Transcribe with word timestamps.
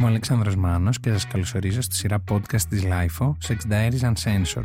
Είμαι 0.00 0.08
ο 0.08 0.12
Αλέξανδρος 0.12 0.56
Μάνος 0.56 1.00
και 1.00 1.10
σας 1.10 1.26
καλωσορίζω 1.26 1.80
στη 1.80 1.94
σειρά 1.94 2.24
podcast 2.30 2.60
της 2.60 2.82
LIFO, 2.84 3.32
Sex 3.48 3.72
Diaries 3.72 4.12
Uncensored. 4.12 4.64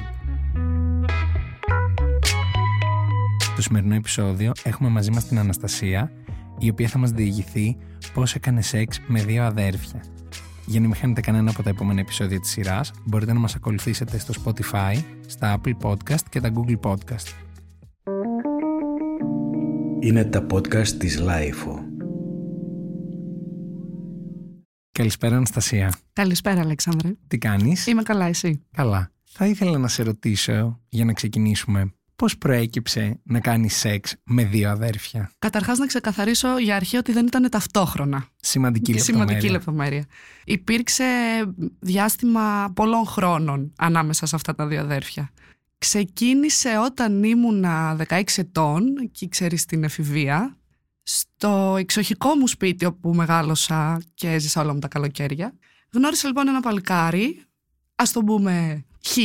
Στο 3.39 3.61
σημερινό 3.61 3.95
επεισόδιο 3.95 4.51
έχουμε 4.63 4.89
μαζί 4.89 5.11
μας 5.11 5.25
την 5.27 5.39
Αναστασία, 5.39 6.11
η 6.59 6.69
οποία 6.69 6.87
θα 6.87 6.97
μας 6.97 7.11
διηγηθεί 7.11 7.77
πώς 8.13 8.35
έκανε 8.35 8.61
σεξ 8.61 9.01
με 9.07 9.21
δύο 9.23 9.43
αδέρφια. 9.43 10.03
Για 10.65 10.79
να 10.79 10.87
μην 10.87 10.95
χάνετε 10.95 11.21
κανένα 11.21 11.49
από 11.49 11.63
τα 11.63 11.69
επόμενα 11.69 11.99
επεισόδια 11.99 12.39
της 12.39 12.49
σειράς, 12.49 12.91
μπορείτε 13.05 13.33
να 13.33 13.39
μας 13.39 13.55
ακολουθήσετε 13.55 14.19
στο 14.19 14.33
Spotify, 14.43 14.95
στα 15.25 15.57
Apple 15.57 15.89
Podcast 15.89 16.23
και 16.29 16.41
τα 16.41 16.51
Google 16.53 16.79
Podcast. 16.89 17.33
Είναι 19.99 20.23
τα 20.23 20.45
podcast 20.51 20.87
της 20.87 21.21
LIFO. 21.21 21.84
Καλησπέρα 24.97 25.35
Αναστασία. 25.35 25.93
Καλησπέρα, 26.13 26.61
Αλεξάνδρε. 26.61 27.13
Τι 27.27 27.37
κάνεις; 27.37 27.87
Είμαι 27.87 28.03
καλά, 28.03 28.25
εσύ; 28.25 28.61
Καλά. 28.71 29.11
Θα 29.23 29.45
ήθελα 29.45 29.77
να 29.77 29.87
σε 29.87 30.03
ρωτήσω, 30.03 30.79
για 30.89 31.05
να 31.05 31.13
ξεκινήσουμε, 31.13 31.93
πώς 32.15 32.37
προέκυψε 32.37 33.19
να 33.23 33.39
κάνεις 33.39 33.75
σεξ 33.75 34.15
με 34.23 34.43
δύο 34.43 34.69
αδέρφια; 34.69 35.31
Καταρχάς, 35.39 35.77
να 35.77 35.85
ξεκαθαρίσω 35.85 36.57
για 36.57 36.75
αρχή 36.75 36.97
ότι 36.97 37.11
δεν 37.11 37.25
ήταν 37.25 37.49
ταυτόχρονα. 37.49 38.27
Σημαντική 38.35 38.93
λεπτομέρεια. 38.93 39.25
Σημαντική 39.25 39.51
λεπτομέρεια. 39.51 40.05
Υπήρξε 40.45 41.03
διάστημα 41.79 42.71
πολλών 42.75 43.05
χρόνων 43.05 43.73
ανάμεσα 43.77 44.25
σε 44.25 44.35
αυτά 44.35 44.55
τα 44.55 44.67
δύο 44.67 44.79
αδέρφια. 44.79 45.31
Ξεκίνησε 45.77 46.77
όταν 46.85 47.23
ήμουνα 47.23 47.97
16 48.09 48.21
ετών, 48.35 48.83
και 49.11 49.27
ξέρεις 49.27 49.65
την 49.65 49.83
εφηβεία, 49.83 50.57
στο 51.07 51.75
εξοχικό 51.79 52.35
μου 52.35 52.47
σπίτι 52.47 52.85
όπου 52.85 53.13
μεγάλωσα 53.13 54.01
και 54.13 54.31
έζησα 54.31 54.61
όλα 54.61 54.73
μου 54.73 54.79
τα 54.79 54.87
καλοκαίρια. 54.87 55.53
Γνώρισα 55.93 56.27
λοιπόν 56.27 56.47
ένα 56.47 56.59
παλικάρι, 56.59 57.41
ας 57.95 58.11
το 58.11 58.21
πούμε 58.21 58.85
χ, 59.07 59.17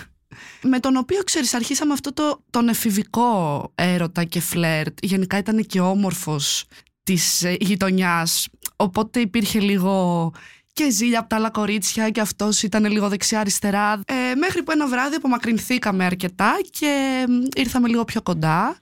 με 0.70 0.80
τον 0.80 0.96
οποίο, 0.96 1.22
ξέρεις, 1.22 1.54
αρχίσαμε 1.54 1.92
αυτό 1.92 2.12
το, 2.12 2.44
τον 2.50 2.68
εφηβικό 2.68 3.72
έρωτα 3.74 4.24
και 4.24 4.40
φλερτ. 4.40 4.98
Γενικά 5.02 5.38
ήταν 5.38 5.66
και 5.66 5.80
όμορφος 5.80 6.64
της 7.02 7.42
ε, 7.42 7.56
γειτονιάς, 7.60 8.48
οπότε 8.76 9.20
υπήρχε 9.20 9.60
λίγο 9.60 10.32
και 10.72 10.90
ζήλια 10.90 11.18
από 11.18 11.28
τα 11.28 11.36
άλλα 11.36 11.50
κορίτσια 11.50 12.10
και 12.10 12.20
αυτός 12.20 12.62
ήταν 12.62 12.84
λίγο 12.84 13.08
δεξιά-αριστερά. 13.08 14.00
Ε, 14.06 14.34
μέχρι 14.34 14.62
που 14.62 14.70
ένα 14.70 14.86
βράδυ 14.86 15.14
απομακρυνθήκαμε 15.14 16.04
αρκετά 16.04 16.58
και 16.70 17.24
ήρθαμε 17.56 17.88
λίγο 17.88 18.04
πιο 18.04 18.22
κοντά. 18.22 18.78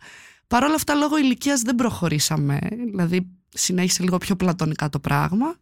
Παρ' 0.47 0.65
όλα 0.65 0.75
αυτά, 0.75 0.95
λόγω 0.95 1.19
ηλικίας 1.19 1.61
δεν 1.61 1.75
προχωρήσαμε. 1.75 2.59
Δηλαδή, 2.91 3.27
συνέχισε 3.49 4.03
λίγο 4.03 4.19
πιο 4.19 4.37
πλατωνικά 4.37 4.89
το 4.89 4.99
πράγμα. 4.99 5.57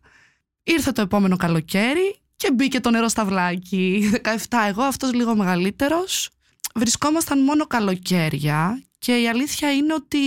Ήρθε 0.63 0.93
το 0.93 1.01
επόμενο 1.01 1.37
καλοκαίρι 1.37 2.19
και 2.37 2.53
μπήκε 2.53 2.81
το 2.81 2.91
νερό 2.91 3.09
στα 3.09 3.25
βλάκι. 3.25 4.11
17 4.49 4.67
εγώ, 4.69 4.83
αυτός 4.83 5.13
λίγο 5.13 5.37
μεγαλύτερος. 5.37 6.31
Βρισκόμασταν 6.75 7.43
μόνο 7.43 7.67
καλοκαίρια 7.67 8.83
και 8.99 9.21
η 9.21 9.29
αλήθεια 9.29 9.73
είναι 9.75 9.95
ότι 9.95 10.19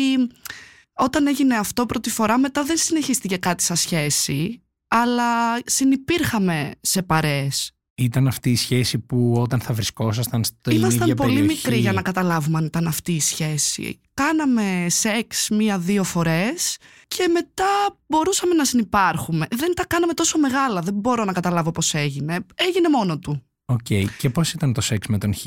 όταν 0.94 1.28
έγινε 1.28 1.55
αυτό 1.55 1.85
πρώτη 1.85 2.09
φορά 2.09 2.38
μετά 2.38 2.63
δεν 2.63 2.78
συνεχίστηκε 2.78 3.38
κάτι 3.38 3.63
σαν 3.63 3.75
σχέση 3.75 4.61
αλλά 4.88 5.59
συνυπήρχαμε 5.66 6.72
σε 6.81 7.02
παρέες. 7.02 7.77
Ήταν 8.00 8.28
αυτή 8.28 8.52
η 8.52 8.56
σχέση 8.56 9.00
που 9.00 9.34
όταν 9.38 9.59
θα 9.59 9.73
βρισκόσασταν 9.73 10.44
στο 10.44 10.72
Ήμασταν 10.72 11.02
ίδια 11.02 11.16
πολύ 11.16 11.34
περιοχή... 11.34 11.56
μικροί 11.56 11.78
για 11.78 11.94
να 11.94 12.02
καταλάβουμε 12.02 12.58
αν 12.58 12.66
ήταν 12.66 12.88
αυτή 12.88 13.12
η 13.12 13.20
σχέση. 13.20 14.00
Κάναμε 14.14 14.86
σεξ 14.90 15.50
μία-δύο 15.50 16.03
φορές 16.03 16.78
και 17.08 17.28
μετά 17.34 17.66
μπορούσαμε 18.08 18.53
να 18.53 18.66
συνυπάρχουμε. 18.66 19.48
Δεν 19.50 19.73
τα 19.75 19.86
κάναμε 19.86 20.14
τόσο 20.14 20.40
μεγάλα, 20.40 20.81
δεν 20.81 20.94
μπορώ 20.94 21.23
να 21.23 21.34
καταλάβω 21.34 21.72
πώς 21.72 21.94
έγινε. 21.94 22.45
Έγινε 22.56 22.90
μόνο 22.90 23.20
του. 23.20 23.44
Οκ. 23.66 23.86
Και 24.18 24.29
πώς 24.29 24.53
ήταν 24.53 24.74
το 24.74 24.81
σεξ 24.81 25.08
με 25.08 25.18
τον 25.18 25.35
Χ; 25.35 25.46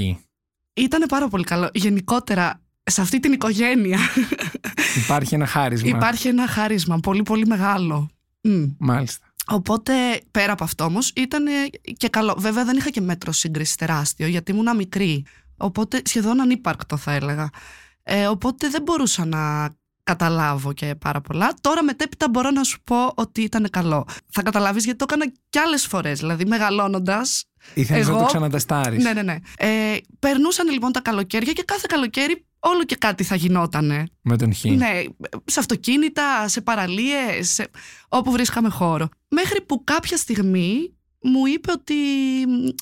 Ήταν 0.73 1.07
πάρα 1.09 1.29
πολύ 1.29 1.45
καλό. 1.45 1.71
Γενικότερα, 1.75 2.61
σε 2.83 3.01
αυτή 3.01 3.21
την 3.21 3.33
οικογένεια 3.33 3.99
Υπάρχει 5.05 5.35
ένα 5.35 5.47
χάρισμα. 5.47 5.89
υπάρχει 5.89 6.29
ένα 6.29 6.47
χάρισμα 6.49 6.99
πολύ 7.01 7.23
πολύ 7.23 7.47
μεγάλο. 7.47 8.11
Μμ. 8.43 8.65
Μάλιστα. 8.79 9.27
Οπότε 9.51 9.93
πέρα 10.31 10.53
από 10.53 10.65
αυτό 10.65 10.85
όμως 10.85 11.13
ήταν 11.17 11.45
και 11.97 12.09
καλό. 12.09 12.35
Βέβαια 12.39 12.65
δεν 12.65 12.77
είχα 12.77 12.91
και 12.91 13.01
μέτρο 13.01 13.33
σύγκριση 13.33 13.77
τεράστιο 13.77 14.27
γιατί 14.27 14.53
ήμουν 14.53 14.77
μικρή. 14.77 15.25
Οπότε 15.57 16.03
σχεδόν 16.05 16.41
ανύπαρκτο 16.41 16.97
θα 16.97 17.13
έλεγα. 17.13 17.51
Ε, 18.03 18.27
οπότε 18.27 18.69
δεν 18.69 18.83
μπορούσα 18.83 19.25
να 19.25 19.69
καταλάβω 20.03 20.73
και 20.73 20.95
πάρα 20.95 21.21
πολλά. 21.21 21.55
Τώρα 21.61 21.83
μετέπειτα 21.85 22.29
μπορώ 22.29 22.51
να 22.51 22.63
σου 22.65 22.81
πω 22.85 23.13
ότι 23.15 23.43
ήταν 23.43 23.67
καλό. 23.71 24.05
Θα 24.31 24.43
καταλάβεις 24.43 24.85
γιατί 24.85 24.99
το 24.99 25.07
έκανα 25.09 25.33
κι 25.51 25.59
άλλες 25.59 25.87
φορές. 25.87 26.19
Δηλαδή 26.19 26.45
μεγαλώνοντας 26.45 27.45
Ήθελες 27.75 28.07
να 28.07 28.11
Εγώ- 28.13 28.21
το 28.21 28.27
ξανατεστάρεις. 28.27 29.03
Ναι, 29.05 29.13
ναι, 29.13 29.23
ναι. 29.23 29.37
Ε, 29.59 29.97
περνούσαν 30.19 30.69
λοιπόν 30.71 30.93
τα 30.93 31.01
καλοκαίρια 31.01 31.53
και 31.53 31.63
κάθε 31.63 31.87
καλοκαίρι 31.89 32.45
όλο 32.61 32.85
και 32.85 32.97
κάτι 32.97 33.25
θα 33.25 33.35
γινότανε. 33.35 34.07
Με 34.21 34.37
τον 34.37 34.55
Χ. 34.55 34.65
Ναι, 34.65 35.03
σε 35.45 35.61
αυτοκίνητα, 35.61 36.49
σε 36.49 36.61
παραλίες, 36.61 37.51
σε... 37.51 37.71
όπου 38.09 38.31
βρίσκαμε 38.31 38.69
χώρο. 38.69 39.09
Μέχρι 39.29 39.61
που 39.61 39.85
κάποια 39.85 40.17
στιγμή 40.17 40.95
μου 41.23 41.47
είπε 41.47 41.73
ότι 41.73 41.95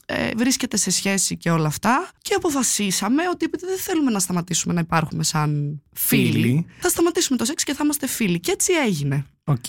ε, 0.07 0.31
βρίσκεται 0.37 0.77
σε 0.77 0.91
σχέση 0.91 1.37
και 1.37 1.51
όλα 1.51 1.67
αυτά 1.67 2.09
και 2.23 2.35
αποφασίσαμε 2.35 3.23
ότι 3.33 3.45
επειδή 3.45 3.67
δεν 3.67 3.79
θέλουμε 3.79 4.11
να 4.11 4.19
σταματήσουμε 4.19 4.75
να 4.75 4.81
υπάρχουμε 4.81 5.25
σαν 5.25 5.83
φίλοι, 5.93 6.33
Φίλοι. 6.33 6.67
θα 6.81 6.89
σταματήσουμε 6.89 7.39
το 7.39 7.45
σεξ 7.45 7.65
και 7.65 7.75
θα 7.75 7.81
είμαστε 7.85 8.07
φίλοι. 8.07 8.41
Και 8.41 8.51
έτσι 8.51 8.73
έγινε. 8.73 9.25
Οκ. 9.45 9.65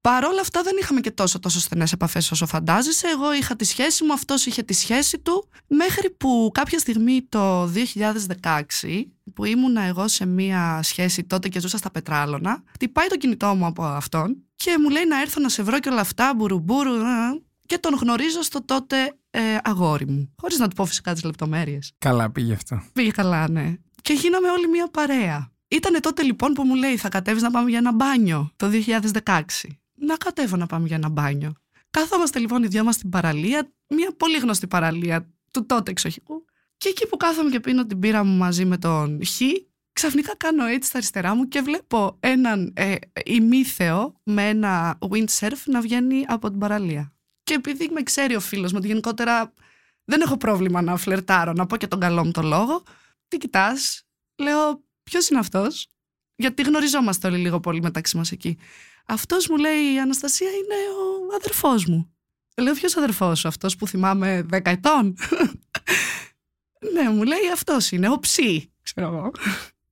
Παρ' 0.00 0.24
όλα 0.24 0.40
αυτά 0.40 0.62
δεν 0.62 0.76
είχαμε 0.80 1.00
και 1.00 1.10
τόσο 1.10 1.38
τόσο 1.38 1.60
στενές 1.60 1.92
επαφές 1.92 2.30
όσο 2.30 2.46
φαντάζεσαι. 2.46 3.08
Εγώ 3.08 3.34
είχα 3.34 3.56
τη 3.56 3.64
σχέση 3.64 4.04
μου, 4.04 4.12
αυτός 4.12 4.46
είχε 4.46 4.62
τη 4.62 4.72
σχέση 4.74 5.18
του. 5.18 5.48
Μέχρι 5.66 6.10
που 6.10 6.50
κάποια 6.54 6.78
στιγμή 6.78 7.22
το 7.28 7.64
2016 7.64 7.70
που 9.34 9.44
ήμουνα 9.44 9.82
εγώ 9.82 10.08
σε 10.08 10.26
μία 10.26 10.80
σχέση 10.82 11.24
τότε 11.24 11.48
και 11.48 11.60
ζούσα 11.60 11.76
στα 11.76 11.90
Πετράλωνα 11.90 12.62
χτυπάει 12.72 13.06
το 13.06 13.16
κινητό 13.16 13.54
μου 13.54 13.66
από 13.66 13.84
αυτόν 13.84 14.36
και 14.56 14.76
μου 14.80 14.88
λέει 14.90 15.06
να 15.08 15.20
έρθω 15.20 15.40
να 15.40 15.48
σε 15.48 15.62
βρω 15.62 15.78
και 15.78 15.88
όλα 15.88 16.00
αυτά 16.00 16.32
μπουρουμπουρου 16.36 17.06
α, 17.06 17.40
και 17.68 17.78
τον 17.78 17.94
γνωρίζω 17.94 18.42
στο 18.42 18.64
τότε 18.64 19.16
ε, 19.30 19.40
αγόρι 19.62 20.06
μου. 20.06 20.34
Χωρίς 20.36 20.58
να 20.58 20.68
του 20.68 20.74
πω 20.74 20.84
φυσικά 20.84 21.12
τις 21.12 21.24
λεπτομέρειες. 21.24 21.92
Καλά 21.98 22.30
πήγε 22.30 22.52
αυτό. 22.52 22.82
Πήγε 22.92 23.10
καλά, 23.10 23.48
ναι. 23.48 23.74
Και 24.02 24.12
γίναμε 24.12 24.50
όλοι 24.50 24.68
μία 24.68 24.88
παρέα. 24.90 25.52
Ήτανε 25.68 26.00
τότε 26.00 26.22
λοιπόν 26.22 26.52
που 26.52 26.62
μου 26.62 26.74
λέει 26.74 26.96
θα 26.96 27.08
κατέβεις 27.08 27.42
να 27.42 27.50
πάμε 27.50 27.70
για 27.70 27.78
ένα 27.78 27.92
μπάνιο 27.92 28.50
το 28.56 28.70
2016. 29.22 29.42
Να 29.94 30.16
κατέβω 30.16 30.56
να 30.56 30.66
πάμε 30.66 30.86
για 30.86 30.96
ένα 30.96 31.08
μπάνιο. 31.08 31.52
Κάθομαστε 31.90 32.38
λοιπόν 32.38 32.62
οι 32.62 32.66
δυο 32.66 32.84
μας 32.84 32.94
στην 32.94 33.08
παραλία, 33.08 33.72
μια 33.88 34.14
πολύ 34.16 34.38
γνωστή 34.38 34.66
παραλία 34.66 35.28
του 35.50 35.66
τότε 35.66 35.90
εξοχικού. 35.90 36.44
Και 36.76 36.88
εκεί 36.88 37.06
που 37.06 37.16
κάθομαι 37.16 37.50
και 37.50 37.60
πίνω 37.60 37.86
την 37.86 37.98
πύρα 37.98 38.24
μου 38.24 38.36
μαζί 38.36 38.64
με 38.64 38.78
τον 38.78 39.24
Χ, 39.24 39.40
ξαφνικά 39.92 40.36
κάνω 40.36 40.64
έτσι 40.64 40.88
στα 40.88 40.98
αριστερά 40.98 41.34
μου 41.34 41.48
και 41.48 41.60
βλέπω 41.60 42.16
έναν 42.20 42.72
ε, 42.76 42.94
ημίθεο 43.24 44.20
με 44.22 44.48
ένα 44.48 44.98
windsurf 45.10 45.62
να 45.66 45.80
βγαίνει 45.80 46.24
από 46.28 46.50
την 46.50 46.58
παραλία. 46.58 47.12
Και 47.48 47.54
επειδή 47.54 47.88
με 47.92 48.02
ξέρει 48.02 48.34
ο 48.34 48.40
φίλος 48.40 48.72
μου 48.72 48.78
ότι 48.78 48.86
γενικότερα 48.86 49.52
δεν 50.04 50.20
έχω 50.20 50.36
πρόβλημα 50.36 50.82
να 50.82 50.96
φλερτάρω, 50.96 51.52
να 51.52 51.66
πω 51.66 51.76
και 51.76 51.86
τον 51.86 52.00
καλό 52.00 52.24
μου 52.24 52.30
το 52.30 52.42
λόγο, 52.42 52.82
τι 53.28 53.36
κοιτάς, 53.36 54.02
λέω 54.36 54.84
ποιος 55.02 55.28
είναι 55.28 55.38
αυτός, 55.38 55.88
γιατί 56.36 56.62
γνωριζόμαστε 56.62 57.26
όλοι 57.26 57.38
λίγο 57.38 57.60
πολύ 57.60 57.82
μεταξύ 57.82 58.16
μας 58.16 58.32
εκεί. 58.32 58.58
Αυτός 59.06 59.48
μου 59.48 59.56
λέει 59.56 59.92
η 59.94 60.00
Αναστασία 60.00 60.48
είναι 60.48 60.74
ο 61.30 61.34
αδερφός 61.34 61.86
μου. 61.86 62.10
Λέω 62.56 62.74
ποιος 62.74 62.96
αδερφός 62.96 63.38
σου, 63.38 63.48
αυτός 63.48 63.76
που 63.76 63.86
θυμάμαι 63.86 64.46
10 64.52 64.60
ετών; 64.64 65.16
ναι, 66.94 67.10
μου 67.10 67.22
λέει 67.22 67.50
αυτός 67.52 67.90
είναι, 67.90 68.08
ο 68.08 68.18
Ψ, 68.18 68.72
ξέρω 68.82 69.06
εγώ. 69.06 69.30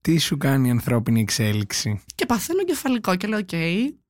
Τι 0.01 0.19
σου 0.19 0.37
κάνει 0.37 0.69
η 0.69 0.71
ανθρώπινη 0.71 1.21
εξέλιξη; 1.21 2.05
Και 2.15 2.27
παθαίνω 2.27 2.65
κεφαλικό 2.65 3.17
και 3.17 3.27
λέω: 3.27 3.39
Οκ, 3.39 3.51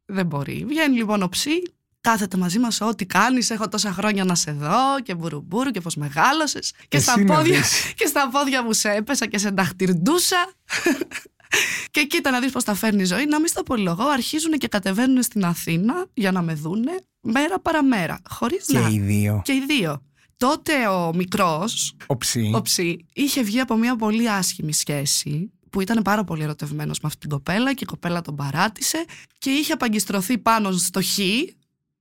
δεν 0.04 0.26
μπορεί. 0.26 0.64
Βγαίνει 0.69 0.96
λοιπόν 0.96 1.22
ο 1.22 1.28
Ψ, 1.28 1.62
κάθεται 2.11 2.37
μαζί 2.37 2.58
μας 2.58 2.81
ό,τι 2.81 3.06
κάνεις. 3.06 3.50
Έχω 3.50 3.69
τόσα 3.69 3.93
χρόνια 3.93 4.25
να 4.25 4.35
σε 4.35 4.53
δω 4.53 5.00
και 5.03 5.14
μπουρουμπουρου 5.14 5.70
και 5.70 5.81
πώς 5.81 5.94
μεγάλωσες. 5.97 6.73
Και, 6.88 6.99
στα 6.99 7.12
Εσύ 7.12 7.25
να 7.25 7.35
πόδια- 7.37 7.61
δεις. 7.61 7.82
και 7.99 8.06
στα 8.06 8.29
πόδια 8.32 8.62
μου 8.64 8.73
σε 8.73 8.91
έπεσα 8.91 9.26
και 9.26 9.38
σε 9.38 9.50
νταχτυρντούσα. 9.50 10.37
και 11.91 12.05
κοίτα 12.05 12.31
να 12.31 12.41
δεις 12.41 12.53
πώς 12.53 12.64
τα 12.64 12.75
φέρνει 12.75 13.03
η 13.03 13.05
ζωή. 13.05 13.25
Να 13.25 13.38
μην 13.38 13.49
στα 13.49 13.62
πολυλογώ, 13.62 14.05
αρχίζουν 14.08 14.53
και 14.53 14.69
κατεβαίνουν 14.69 15.23
στην 15.23 15.44
Αθήνα 15.44 16.06
για 16.14 16.32
να 16.32 16.43
με 16.43 16.55
δούνε 16.55 16.93
μέρα 17.20 17.61
παραμέρα. 17.61 18.19
Χωρίς 18.31 18.64
Και 18.67 18.79
να. 18.79 18.88
οι 18.88 18.99
δύο. 18.99 19.41
Και 19.44 19.53
οι 19.53 19.64
δύο. 19.67 20.03
Τότε 20.37 20.87
ο 20.88 21.12
μικρός, 21.14 21.97
Ο 22.06 22.17
ψή. 22.17 22.53
ο 22.55 22.62
Ψή, 22.62 23.06
είχε 23.12 23.43
βγει 23.43 23.61
από 23.61 23.76
μια 23.76 23.97
πολύ 23.97 24.31
άσχημη 24.31 24.73
σχέση 24.73 25.50
που 25.70 25.81
ήταν 25.81 26.03
πάρα 26.03 26.25
πολύ 26.25 26.43
ερωτευμένος 26.43 27.00
με 27.00 27.08
αυτή 27.08 27.20
την 27.20 27.31
κοπέλα 27.31 27.73
και 27.75 27.85
η 27.85 27.87
κοπέλα 27.87 28.20
τον 28.23 28.37
παράτησε 28.37 29.05
και 29.38 29.50
είχε 29.50 29.73
απαγκιστρωθεί 29.73 30.38
πάνω 30.38 30.70
στο 30.73 31.03
Χ 31.03 31.19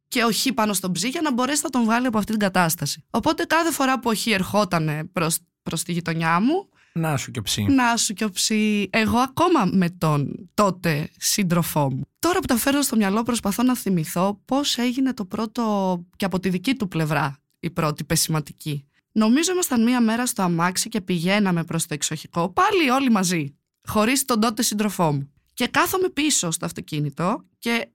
και 0.08 0.24
ο 0.24 0.32
Χ 0.32 0.48
πάνω 0.54 0.74
στον 0.74 0.92
Ψή 0.92 1.10
για 1.10 1.22
να 1.22 1.34
μπορέσει 1.34 1.62
να 1.64 1.70
τον 1.70 1.84
βγάλει 1.84 2.08
από 2.08 2.18
αυτή 2.18 2.32
την 2.32 2.40
κατάσταση. 2.40 3.04
Οπότε 3.10 3.44
κάθε 3.44 3.72
φορά 3.72 4.00
που 4.00 4.10
ο 4.10 4.16
Χ 4.16 4.28
ερχόταν 4.28 5.10
προς, 5.14 5.38
προς 5.64 5.84
τη 5.84 5.92
γειτονιά 5.92 6.40
μου 6.40 6.70
Να 6.94 7.18
σου 7.18 7.32
και 7.32 7.42
ψή. 7.42 7.64
Να 7.64 7.98
σου 7.98 8.14
και 8.14 8.24
οψί. 8.24 8.90
Εγώ 8.92 9.18
ακόμα 9.18 9.66
με 9.72 9.90
τον 9.90 10.50
τότε 10.54 11.10
σύντροφό 11.18 11.92
μου. 11.92 12.02
Τώρα 12.20 12.40
που 12.40 12.46
τα 12.46 12.56
φέρω 12.58 12.82
στο 12.82 12.96
μυαλό 12.96 13.24
προσπαθώ 13.24 13.64
να 13.64 13.76
θυμηθώ 13.76 14.42
πώς 14.46 14.78
έγινε 14.78 15.14
το 15.14 15.26
πρώτο 15.26 16.06
και 16.16 16.26
από 16.26 16.40
τη 16.40 16.50
δική 16.50 16.76
του 16.76 16.88
πλευρά 16.88 17.40
η 17.60 17.70
πρώτη 17.70 18.04
πεσηματική. 18.04 18.88
Νομίζω 19.12 19.52
ήμασταν 19.52 19.84
μία 19.84 20.02
μέρα 20.02 20.26
στο 20.26 20.42
αμάξι 20.42 20.90
και 20.90 21.02
πηγαίναμε 21.02 21.64
προς 21.64 21.86
το 21.86 21.94
εξοχικό, 21.94 22.50
πάλι 22.50 22.90
όλοι 22.90 23.12
μαζί, 23.12 23.58
χωρίς 23.88 24.26
τον 24.26 24.40
τότε 24.40 24.62
σύντροφό 24.62 25.12
μου. 25.12 25.30
Και 25.54 25.68
κάθομαι 25.68 26.10
πίσω 26.10 26.52
στο 26.52 26.66
αυτοκίνητο 26.66 27.46
και 27.60 27.88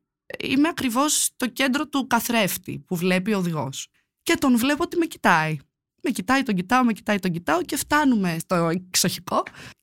είμαι 0.43 0.69
ακριβώς 0.69 1.23
στο 1.23 1.47
κέντρο 1.47 1.88
του 1.88 2.06
καθρέφτη 2.06 2.85
που 2.87 2.97
βλέπει 2.97 3.32
ο 3.32 3.38
οδηγός. 3.38 3.88
Και 4.23 4.35
τον 4.35 4.56
βλέπω 4.56 4.82
ότι 4.82 4.97
με 4.97 5.06
κοιτάει. 5.06 5.56
Με 6.03 6.11
κοιτάει, 6.11 6.43
τον 6.43 6.55
κοιτάω, 6.55 6.85
με 6.85 6.93
κοιτάει, 6.93 7.19
τον 7.19 7.32
κοιτάω 7.32 7.62
και 7.62 7.77
φτάνουμε 7.77 8.37
στο 8.38 8.55
εξοχικό 8.55 9.43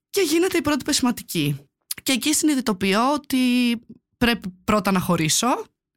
και 0.10 0.22
γίνεται 0.22 0.58
η 0.58 0.62
πρώτη 0.62 0.84
πεσηματική. 0.84 1.56
Και 2.04 2.12
εκεί 2.12 2.34
συνειδητοποιώ 2.34 3.14
ότι 3.14 3.38
πρέπει 4.18 4.50
πρώτα 4.64 4.92
να 4.92 5.00
χωρίσω 5.00 5.48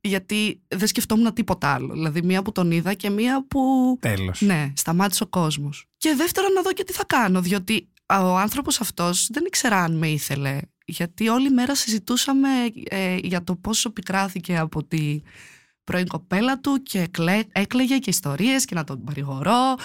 γιατί 0.01 0.63
δεν 0.69 0.87
σκεφτόμουν 0.87 1.33
τίποτα 1.33 1.75
άλλο. 1.75 1.93
Δηλαδή, 1.93 2.23
μία 2.23 2.43
που 2.43 2.53
τον 2.53 2.71
είδα 2.71 2.95
και 2.95 3.11
μία 3.11 3.47
που. 3.47 3.97
Τέλος. 4.01 4.41
Ναι, 4.41 4.73
σταμάτησε 4.77 5.23
ο 5.23 5.27
κόσμος. 5.27 5.87
Και 5.97 6.15
δεύτερον, 6.15 6.53
να 6.53 6.63
δω 6.63 6.73
και 6.73 6.85
τι 6.85 6.93
θα 6.93 7.05
κάνω, 7.05 7.41
διότι 7.41 7.89
ο 8.07 8.37
άνθρωπος 8.39 8.81
αυτός 8.81 9.29
δεν 9.33 9.45
ήξερα 9.47 9.83
αν 9.83 9.97
με 9.97 10.09
ήθελε. 10.09 10.61
Γιατί 10.91 11.29
όλη 11.29 11.51
μέρα 11.51 11.75
συζητούσαμε 11.75 12.49
ε, 12.85 13.17
για 13.23 13.45
το 13.45 13.57
πόσο 13.57 13.91
πικράθηκε 13.91 14.59
από 14.59 14.85
τη 14.85 15.21
πρώην 15.85 16.07
κοπέλα 16.07 16.61
του 16.61 16.83
και 16.83 17.07
κλέ, 17.11 17.43
έκλαιγε 17.53 17.99
και 17.99 18.11
ιστορίες 18.11 18.65
και 18.65 18.75
να 18.75 18.85
τον 18.85 19.05
παρηγορώ 19.05 19.77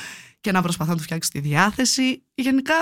και 0.41 0.51
να 0.51 0.61
προσπαθώ 0.61 0.91
να 0.91 0.97
του 0.97 1.03
φτιάξει 1.03 1.29
τη 1.29 1.39
διάθεση. 1.39 2.23
Γενικά 2.33 2.73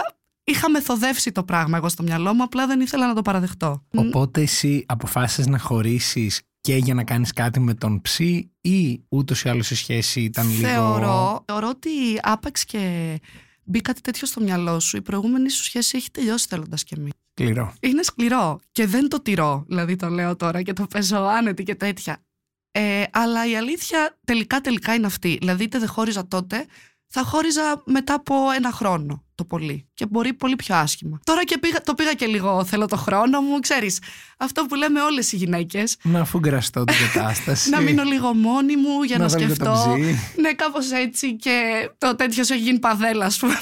είχα 0.44 0.70
μεθοδεύσει 0.70 1.32
το 1.32 1.44
πράγμα 1.44 1.78
εγώ 1.78 1.90
στο 1.90 2.04
μυαλό 2.04 2.34
μου, 2.34 2.44
απλά 2.44 2.68
δεν 2.68 2.80
ήθελα 2.80 3.08
να 3.08 3.14
το 3.14 3.22
παραδεχτώ. 3.22 3.84
Οπότε 3.96 4.42
εσύ 4.42 4.84
αποφάσισες 4.88 5.48
να 5.48 5.58
χωρίσεις 5.58 6.42
και 6.62 6.76
για 6.76 6.94
να 6.94 7.04
κάνεις 7.04 7.34
κάτι 7.34 7.60
με 7.60 7.74
τον 7.74 8.02
ψή 8.02 8.52
ή 8.62 9.04
ούτως 9.10 9.44
ή 9.44 9.50
άλλως 9.50 9.72
η 9.72 9.76
σχέση 9.76 10.22
ήταν 10.22 10.50
λίγο... 10.50 10.68
Θεωρώ, 10.68 11.44
θεωρώ 11.46 11.68
ότι 11.70 11.90
άπαξ 12.22 12.66
και 12.66 13.20
μπει 13.64 13.82
κάτι 13.82 14.02
τέτοιο 14.02 14.28
στο 14.28 14.42
μυαλό 14.42 14.80
σου, 14.80 14.98
η 14.98 15.02
προηγούμενη 15.02 15.50
σου 15.50 15.64
σχέση 15.64 15.98
έχει 15.98 16.12
τελειώσει 16.12 16.46
θέλοντας 16.50 16.84
και 16.84 16.96
μη. 17.00 17.10
Σκληρό. 17.32 17.74
Είναι 17.80 18.04
σκληρό 18.04 18.60
και 18.72 18.88
δεν 18.88 19.10
το 19.10 19.22
τηρώ, 19.22 19.64
δηλαδή 19.68 19.96
το 19.96 20.08
λέω 20.08 20.36
τώρα 20.36 20.62
και 20.62 20.74
το 20.74 20.88
παίζω 20.88 21.18
άνετη 21.18 21.64
και 21.64 21.76
τέτοια. 21.76 22.24
Ε, 22.72 23.04
αλλά 23.12 23.50
η 23.50 23.56
αλήθεια 23.56 24.18
τελικά 24.26 24.62
τελικά 24.62 24.94
είναι 24.94 25.06
αυτή. 25.06 25.38
Δηλαδή 25.40 25.64
είτε 25.64 25.80
δεν 25.80 25.88
χώριζα 25.88 26.28
τότε, 26.28 26.66
θα 27.08 27.24
χώριζα 27.24 27.82
μετά 27.86 28.14
από 28.14 28.36
ένα 28.56 28.72
χρόνο 28.72 29.24
το 29.44 29.56
πολύ. 29.56 29.88
Και 29.94 30.06
μπορεί 30.06 30.34
πολύ 30.34 30.56
πιο 30.56 30.76
άσχημα. 30.76 31.20
Τώρα 31.24 31.44
και 31.44 31.58
πήγα, 31.58 31.82
το 31.82 31.94
πήγα 31.94 32.14
και 32.14 32.26
λίγο, 32.26 32.66
θέλω 32.66 32.86
το 32.86 32.96
χρόνο 32.98 33.42
μου, 33.42 33.60
ξέρεις. 33.60 34.00
Αυτό 34.38 34.66
που 34.66 34.76
λέμε 34.76 35.02
όλες 35.02 35.32
οι 35.32 35.36
γυναίκες. 35.36 35.98
Να 36.04 36.20
αφού 36.20 36.40
γκραστώ 36.40 36.84
την 36.84 36.96
κατάσταση. 37.14 37.70
να 37.70 37.80
μείνω 37.82 38.04
λίγο 38.04 38.34
μόνη 38.34 38.76
μου 38.78 39.04
για 39.04 39.18
να, 39.18 39.24
Να 39.24 39.30
βάλω 39.30 39.40
και 39.48 39.54
σκεφτώ. 39.54 39.74
το 39.74 39.96
ψι. 40.02 40.42
ναι, 40.42 40.54
κάπως 40.54 40.92
έτσι 40.92 41.36
και 41.36 41.90
το 41.98 42.16
τέτοιος 42.16 42.48
σου 42.48 42.54
έχει 42.54 42.62
γίνει 42.64 42.80
παδέλα, 42.80 43.26
ας 43.26 43.38
πούμε. 43.40 43.54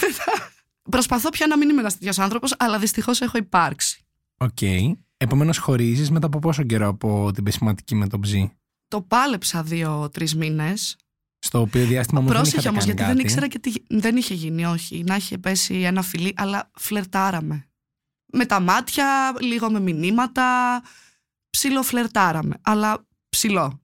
Προσπαθώ 0.91 1.29
πια 1.29 1.47
να 1.47 1.57
μην 1.57 1.69
είμαι 1.69 1.79
ένας 1.79 1.93
τέτοιος 1.97 2.19
άνθρωπος, 2.19 2.55
αλλά 2.59 2.79
δυστυχώς 2.79 3.21
έχω 3.21 3.37
υπάρξει. 3.37 4.05
Οκ. 4.37 4.57
Επομένως 5.17 5.57
χωρίζεις 5.57 6.11
μετά 6.11 6.25
από 6.25 6.39
πόσο 6.39 6.63
καιρό 6.63 6.87
από 6.87 7.31
την 7.33 7.43
πεσιματική 7.43 7.95
με 7.95 8.07
τον 8.07 8.19
Ψ. 8.19 8.51
Το 8.87 9.01
πάλεψα 9.01 9.63
δύο-τρεις 9.63 10.35
μήνες. 10.35 10.95
Στο 11.43 11.59
οποίο 11.59 11.85
διάστημα 11.85 12.21
μου 12.21 12.27
δεν 12.27 12.35
Πρόσεχε 12.35 12.57
είχατε 12.59 12.69
όμως, 12.69 12.85
κάνει 12.85 12.95
γιατί 12.95 13.09
κάτι. 13.09 13.17
δεν 13.17 13.25
ήξερα 13.25 13.47
και 13.47 13.59
τι. 13.59 13.99
Δεν 13.99 14.15
είχε 14.15 14.33
γίνει, 14.33 14.65
όχι. 14.65 15.03
Να 15.03 15.15
είχε 15.15 15.37
πέσει 15.37 15.73
ένα 15.75 16.01
φιλί, 16.01 16.33
αλλά 16.35 16.71
φλερτάραμε. 16.73 17.65
Με 18.33 18.45
τα 18.45 18.59
μάτια, 18.59 19.33
λίγο 19.41 19.71
με 19.71 19.79
μηνύματα. 19.79 20.81
Ψιλοφλερτάραμε. 21.49 22.55
Αλλά 22.61 23.07
ψιλό. 23.29 23.81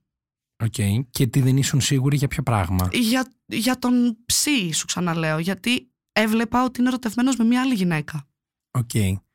Οκ. 0.64 1.06
Και 1.10 1.28
τι 1.28 1.42
δεν 1.42 1.58
ήσουν 1.58 1.82
σίγουρη 1.82 2.18
για 2.18 2.28
ποιο 2.28 2.44
πράγμα; 2.44 2.90
Για, 2.94 3.32
για 3.46 3.80
τον 3.80 4.18
Ψ, 4.26 4.72
σου 4.72 4.86
ξαναλέω. 4.86 5.40
Γιατί 5.40 5.92
έβλεπα 6.12 6.64
ότι 6.64 6.80
είναι 6.80 6.90
ερωτευμένος 6.90 7.36
με 7.36 7.44
μια 7.44 7.62
άλλη 7.62 7.74
γυναίκα. 7.74 8.28
Οκ. 8.72 8.90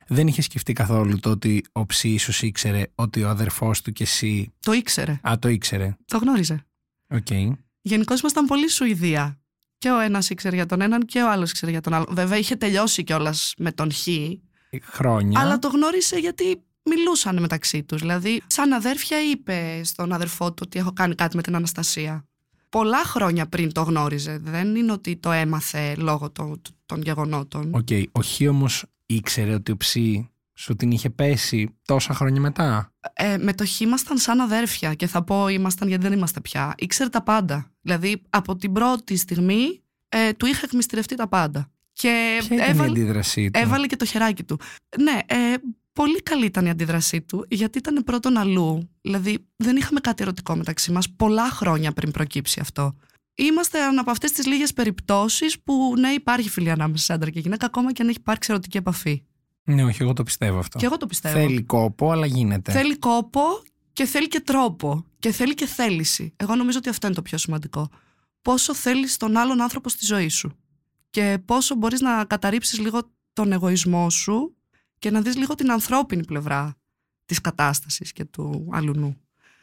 Δεν 0.07 0.27
είχε 0.27 0.43
σκεφτεί 0.43 0.73
καθόλου 0.73 1.21
το 1.21 1.31
ότι 1.31 1.65
ο 1.73 1.87
Ψ 1.87 2.09
ίσως 2.09 2.43
ήξερε 2.43 2.83
ότι 2.95 3.23
ο 3.23 3.29
αδερφός 3.29 3.83
του 3.83 3.93
και 3.93 4.03
εσύ... 4.03 4.53
Το 4.61 4.73
ήξερε. 4.73 5.21
Α, 5.29 5.39
το 5.39 5.49
ήξερε. 5.49 5.97
Το 6.05 6.19
γνώριζε. 6.19 6.65
Οκ. 7.09 7.27
Γενικώς 7.83 8.21
ήμασταν 8.21 8.47
πολύ 8.47 8.71
Σουηδία. 8.71 9.41
Και 9.79 9.91
ο 9.91 9.99
ένας 9.99 10.31
ήξερε 10.31 10.57
για 10.57 10.67
τον 10.67 10.81
έναν 10.81 11.01
και 11.05 11.23
ο 11.23 11.31
άλλος 11.31 11.51
ήξερε 11.51 11.71
για 11.71 11.81
τον 11.81 11.95
άλλον. 11.95 12.07
Βέβαια 12.11 12.39
είχε 12.39 12.57
τελειώσει 12.57 13.05
κιόλας 13.05 13.55
με 13.59 13.73
τον 13.73 13.93
Χ, 13.93 14.09
Χρόνια. 14.83 15.41
αλλά 15.41 15.59
το 15.59 15.69
γνώριζε 15.69 16.17
γιατί 16.17 16.63
μιλούσαν 16.83 17.41
μεταξύ 17.41 17.83
τους. 17.83 18.01
Δηλαδή, 18.01 18.43
σαν 18.47 18.73
αδέρφια 18.73 19.31
είπε 19.31 19.81
στον 19.85 20.13
αδερφό 20.13 20.53
του 20.53 20.63
ότι 20.67 20.79
έχω 20.79 20.93
κάνει 20.93 21.15
κάτι 21.15 21.37
με 21.37 21.43
την 21.43 21.55
Αναστασία. 21.55 22.27
Πολλά 22.69 23.05
χρόνια 23.05 23.47
πριν 23.47 23.73
το 23.73 23.83
γνώριζε. 23.83 24.39
Δεν 24.43 24.77
είναι 24.77 24.93
ότι 24.93 25.17
το 25.17 25.31
έμαθε 25.31 25.95
λόγω 25.99 26.31
των, 26.31 26.63
των 26.87 27.03
γεγονότων. 27.03 27.75
Οκ. 27.75 27.89
Ο 28.13 28.23
Χ 28.23 28.41
όμως 28.49 28.85
ήξερε 29.07 29.55
ότι 29.55 29.73
ο 29.73 29.77
Ψ 29.77 30.32
σου 30.55 30.75
την 30.75 30.91
είχε 30.91 31.11
πέσει 31.11 31.77
τόσα 31.85 32.15
χρόνια 32.15 32.41
μετά; 32.41 32.93
Ε, 33.13 33.37
με 33.37 33.55
το 33.55 33.67
Χ 33.67 33.81
ήμασταν 33.81 34.19
σαν 34.19 34.41
αδέρφια 34.41 34.95
και 34.95 35.07
θα 35.07 35.25
πω 35.25 35.49
ήμασταν 35.49 35.89
γιατί 35.89 36.03
δεν 36.03 36.13
είμαστε 36.13 36.41
πια. 36.41 36.75
Ήξερε 36.79 37.09
τα 37.09 37.23
πάντα. 37.23 37.71
Δηλαδή, 37.81 38.23
από 38.31 38.57
την 38.57 38.73
πρώτη 38.73 39.17
στιγμή 39.17 39.83
ε, 40.09 40.33
του 40.33 40.47
είχα 40.47 40.61
εκμυστηρευτεί 40.65 41.15
τα 41.15 41.29
πάντα. 41.29 41.71
Και 41.93 42.37
Ποια 42.49 42.57
ήταν 42.57 42.71
έβαλε- 42.71 42.97
η 42.97 43.01
αντίδρασή 43.01 43.51
του; 43.51 43.61
Έβαλε 43.63 43.87
και 43.87 43.97
το 43.97 44.05
χεράκι 44.05 44.43
του. 44.45 44.61
Ναι, 45.01 45.19
ε, 45.27 45.55
πολύ 45.93 46.23
καλή 46.23 46.45
ήταν 46.45 46.67
η 46.67 46.71
αντίδρασή 46.71 47.21
του, 47.21 47.47
γιατί 47.49 47.79
ήταν 47.79 48.05
πρώτον 48.05 48.37
αλλού. 48.37 48.91
Δηλαδή, 49.01 49.47
δεν 49.57 49.77
είχαμε 49.77 50.01
κάτι 50.01 50.23
ερωτικό 50.23 50.57
μεταξύ 50.57 50.93
μας 50.93 51.11
πολλά 51.11 51.51
χρόνια 51.51 51.93
πριν 51.93 52.11
προκύψει 52.11 52.61
αυτό. 52.61 52.97
Είμαστε 53.35 53.79
από 53.99 54.11
αυτές 54.11 54.33
τις 54.33 54.47
λίγες 54.47 54.73
περιπτώσεις 54.73 55.61
που 55.61 55.95
ναι, 55.99 56.09
υπάρχει 56.09 56.49
φιλία 56.49 56.73
ανάμεσα 56.73 57.05
σε 57.05 57.13
άντρα 57.13 57.31
και 57.31 57.41
γυναίκα, 57.41 57.67
ακόμα 57.67 57.93
και 57.93 58.03
αν 58.03 58.09
έχει 58.09 58.19
υπάρξει 58.21 58.51
ερωτική 58.53 58.77
επαφή. 58.77 59.23
Ναι, 59.65 59.85
όχι, 59.85 60.03
εγώ 60.03 60.13
το 60.13 60.23
πιστεύω 60.23 60.59
αυτό. 60.59 60.79
Και 60.79 60.85
εγώ 60.87 60.97
το 60.97 61.07
πιστεύω. 61.07 61.39
Θέλει 61.39 61.63
κόπο, 61.63 62.11
αλλά 62.11 62.27
γίνεται. 62.27 62.73
Θέλει 62.73 62.99
κόπο 62.99 63.43
και 63.93 64.05
θέλει 64.05 64.29
και 64.29 64.41
τρόπο. 64.41 65.05
Και 65.19 65.33
θέλει 65.33 65.55
και 65.55 65.67
θέληση. 65.67 66.33
Εγώ 66.37 66.55
νομίζω 66.55 66.79
ότι 66.79 66.89
αυτό 66.89 67.07
είναι 67.07 67.17
το 67.17 67.23
πιο 67.23 67.39
σημαντικό. 67.39 67.89
Πόσο 68.43 68.75
θέλεις 68.75 69.17
τον 69.17 69.37
άλλον 69.37 69.61
άνθρωπο 69.61 69.89
στη 69.89 70.05
ζωή 70.05 70.29
σου. 70.29 70.57
Και 71.11 71.39
πόσο 71.45 71.75
μπορείς 71.75 72.01
να 72.01 72.25
καταρρύψεις 72.25 72.79
λίγο 72.79 73.01
τον 73.33 73.53
εγωισμό 73.53 74.11
σου 74.11 74.57
και 74.99 75.11
να 75.11 75.21
δεις 75.21 75.37
λίγο 75.37 75.55
την 75.55 75.71
ανθρώπινη 75.71 76.25
πλευρά 76.25 76.77
της 77.25 77.41
κατάστασης 77.41 78.13
και 78.13 78.25
του 78.25 78.69
αλουνού. 78.73 79.17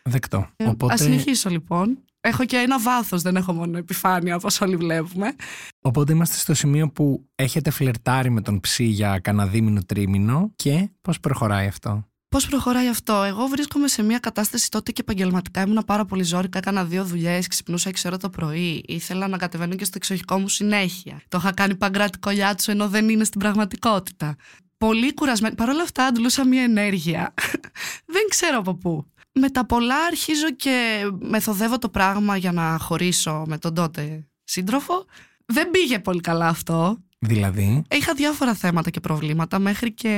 Δεκτό. 0.03 0.49
Ε, 0.55 0.67
Οπότε, 0.67 0.93
Ας 0.93 1.01
συνεχίσω 1.01 1.49
λοιπόν. 1.49 1.97
Έχω 2.21 2.45
και 2.45 2.57
ένα 2.57 2.79
βάθος, 2.79 3.21
δεν 3.21 3.35
έχω 3.35 3.53
μόνο 3.53 3.77
επιφάνεια 3.77 4.35
όπως 4.35 4.61
όλοι 4.61 4.75
βλέπουμε. 4.75 5.35
οπότε 5.81 6.13
είμαστε 6.13 6.35
στο 6.35 6.53
σημείο 6.53 6.89
που 6.89 7.29
έχετε 7.35 7.69
φλερτάρει 7.69 8.29
με 8.29 8.41
τον 8.41 8.59
ψή 8.59 8.83
για 8.83 9.19
κανένα 9.19 9.47
δίμηνο 9.47 9.81
τρίμηνο 9.85 10.51
και 10.55 10.89
πώς 11.01 11.19
προχωράει 11.19 11.67
αυτό; 11.67 12.09
Πώς 12.29 12.47
προχωράει 12.47 12.87
αυτό, 12.87 13.23
Εγώ 13.23 13.45
βρίσκομαι 13.45 13.87
σε 13.87 14.03
μια 14.03 14.19
κατάσταση 14.19 14.69
τότε 14.69 14.91
και 14.91 15.01
επαγγελματικά 15.01 15.61
ήμουν 15.61 15.83
πάρα 15.85 16.05
πολύ 16.05 16.23
ζώρικα. 16.23 16.57
Έκανα 16.57 16.85
δύο 16.85 17.05
δουλειές, 17.05 17.47
ξυπνούσα 17.47 17.89
6 17.89 17.93
ώρα 18.05 18.17
το 18.17 18.29
πρωί. 18.29 18.83
Ήθελα 18.87 19.27
να 19.27 19.37
κατεβαίνω 19.37 19.75
και 19.75 19.83
στο 19.83 19.93
εξοχικό 19.95 20.39
μου 20.39 20.47
συνέχεια. 20.47 21.21
Το 21.27 21.37
είχα 21.37 21.53
κάνει 21.53 21.75
παγκράτικο 21.75 22.29
λιάτσο 22.29 22.71
ενώ 22.71 22.87
δεν 22.87 23.09
είναι 23.09 23.23
στην 23.23 23.39
πραγματικότητα. 23.39 24.35
Πολύ 24.77 25.13
κουρασμένη. 25.13 25.55
Παρ' 25.55 25.69
όλα 25.69 25.81
αυτά, 25.81 26.05
αντλούσα 26.05 26.45
μια 26.45 26.63
ενέργεια. 26.63 27.33
δεν 28.15 28.23
ξέρω 28.29 28.57
από 28.57 28.75
πού. 28.75 29.05
Με 29.31 29.49
τα 29.49 29.65
πολλά 29.65 30.05
αρχίζω 30.05 30.51
και 30.55 31.03
μεθοδεύω 31.19 31.77
το 31.77 31.89
πράγμα 31.89 32.37
για 32.37 32.51
να 32.51 32.77
χωρίσω 32.79 33.43
με 33.47 33.57
τον 33.57 33.73
τότε 33.73 34.27
σύντροφο. 34.43 35.05
Δεν 35.45 35.71
πήγε 35.71 35.99
πολύ 35.99 36.21
καλά 36.21 36.47
αυτό. 36.47 36.97
Δηλαδή, 37.19 37.83
Είχα 37.91 38.13
διάφορα 38.13 38.53
θέματα 38.53 38.89
και 38.89 38.99
προβλήματα 38.99 39.59
μέχρι 39.59 39.93
και 39.93 40.09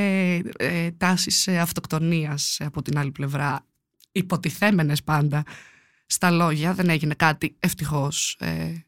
ε, 0.58 0.92
τάσεις 0.92 1.48
ε, 1.48 1.60
αυτοκτονίας 1.60 2.58
από 2.64 2.82
την 2.82 2.98
άλλη 2.98 3.12
πλευρά. 3.12 3.66
Υποτιθέμενες 4.12 5.04
πάντα 5.04 5.44
στα 6.06 6.32
λόγια. 6.32 6.74
Δεν 6.74 6.90
έγινε 6.90 7.14
κάτι 7.14 7.56
ευτυχώς 7.60 8.36
ε, 8.40 8.86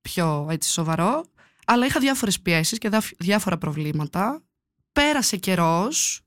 πιο 0.00 0.46
έτσι 0.50 0.70
σοβαρό. 0.70 1.24
Αλλά 1.66 1.86
είχα 1.86 2.00
διάφορες 2.00 2.40
πιέσεις 2.40 2.78
και 2.78 2.88
δα- 2.88 3.02
διάφορα 3.18 3.58
προβλήματα. 3.58 4.42
Πέρασε 4.92 5.36
καιρός. 5.36 6.20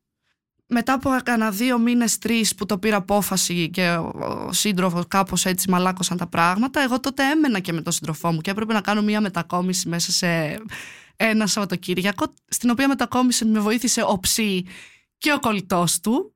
Μετά 0.71 0.93
από 0.93 1.09
κάνα 1.23 1.51
δύο 1.51 1.79
μήνες, 1.79 2.17
τρεις 2.17 2.55
που 2.55 2.65
το 2.65 2.77
πήρα 2.77 2.95
απόφαση 2.95 3.69
και 3.69 3.89
ο, 3.89 4.11
ο 4.47 4.53
σύντροφος 4.53 5.07
κάπως 5.07 5.45
έτσι 5.45 5.69
μαλάκωσαν 5.69 6.17
τα 6.17 6.27
πράγματα, 6.27 6.81
εγώ 6.81 6.99
τότε 6.99 7.31
έμενα 7.31 7.59
και 7.59 7.73
με 7.73 7.81
τον 7.81 7.93
σύντροφό 7.93 8.31
μου 8.31 8.41
και 8.41 8.51
έπρεπε 8.51 8.73
να 8.73 8.81
κάνω 8.81 9.01
μία 9.01 9.21
μετακόμιση 9.21 9.88
μέσα 9.88 10.11
σε 10.11 10.59
ένα 11.15 11.47
Σαββατοκύριακο, 11.47 12.33
στην 12.47 12.69
οποία 12.69 12.88
μετακόμιση 12.88 13.45
με 13.45 13.59
βοήθησε 13.59 14.01
ο 14.07 14.19
ψή 14.19 14.65
και 15.17 15.33
ο 15.33 15.39
κολλητός 15.39 15.99
του. 15.99 16.33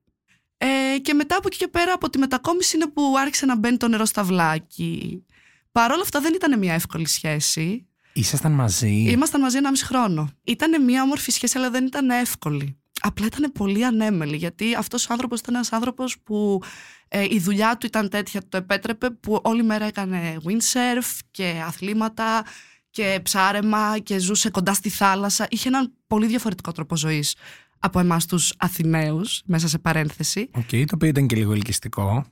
Ε, 0.57 0.97
και 0.97 1.13
μετά 1.13 1.35
από 1.35 1.47
εκεί 1.47 1.57
και 1.57 1.67
πέρα 1.67 1.93
από 1.93 2.09
τη 2.09 2.17
μετακόμιση 2.17 2.75
είναι 2.75 2.87
που 2.87 3.13
άρχισε 3.17 3.45
να 3.45 3.57
μπαίνει 3.57 3.77
το 3.77 3.87
νερό 3.87 4.05
στα 4.05 4.23
βλάκι. 4.23 5.23
Παρ' 5.71 5.91
όλα 5.91 6.01
αυτά 6.01 6.19
δεν 6.19 6.33
ήταν 6.33 6.59
μια 6.59 6.73
εύκολη 6.73 7.07
σχέση. 7.07 7.87
Ήσασταν 8.13 8.51
μαζί; 8.51 8.91
Ήμασταν 8.91 9.41
μαζί 9.41 9.57
ενάμιση 9.57 9.85
χρόνο. 9.85 10.29
Ήταν 10.43 10.83
μια 10.83 11.03
όμορφη 11.03 11.31
σχέση, 11.31 11.57
αλλά 11.57 11.69
δεν 11.69 11.85
ήταν 11.85 12.09
εύκολη. 12.09 12.77
Απλά 13.05 13.25
ήταν 13.25 13.51
πολύ 13.51 13.85
ανέμελη, 13.85 14.35
γιατί 14.35 14.75
αυτός 14.75 15.09
ο 15.09 15.13
άνθρωπος 15.13 15.39
ήταν 15.39 15.55
ένας 15.55 15.71
άνθρωπος 15.71 16.19
που 16.23 16.61
ε, 17.07 17.23
η 17.29 17.39
δουλειά 17.39 17.77
του 17.77 17.85
ήταν 17.85 18.09
τέτοια, 18.09 18.41
το 18.49 18.57
επέτρεπε, 18.57 19.09
που 19.09 19.39
όλη 19.43 19.63
μέρα 19.63 19.85
έκανε 19.85 20.37
windsurf 20.45 21.19
και 21.31 21.61
αθλήματα 21.65 22.45
και 22.89 23.19
ψάρεμα 23.23 23.99
και 23.99 24.19
ζούσε 24.19 24.49
κοντά 24.49 24.73
στη 24.73 24.89
θάλασσα. 24.89 25.47
Είχε 25.49 25.67
έναν 25.67 25.93
πολύ 26.07 26.27
διαφορετικό 26.27 26.71
τρόπο 26.71 26.97
ζωής 26.97 27.35
από 27.79 27.99
εμάς 27.99 28.25
τους 28.25 28.53
Αθηναίους, 28.57 29.41
μέσα 29.45 29.67
σε 29.67 29.77
παρένθεση. 29.77 30.49
Οκ, 30.53 30.69
το 30.69 30.93
οποίο 30.93 31.07
ήταν 31.07 31.27
και 31.27 31.35
λίγο 31.35 31.53
ελκυστικό. 31.53 32.25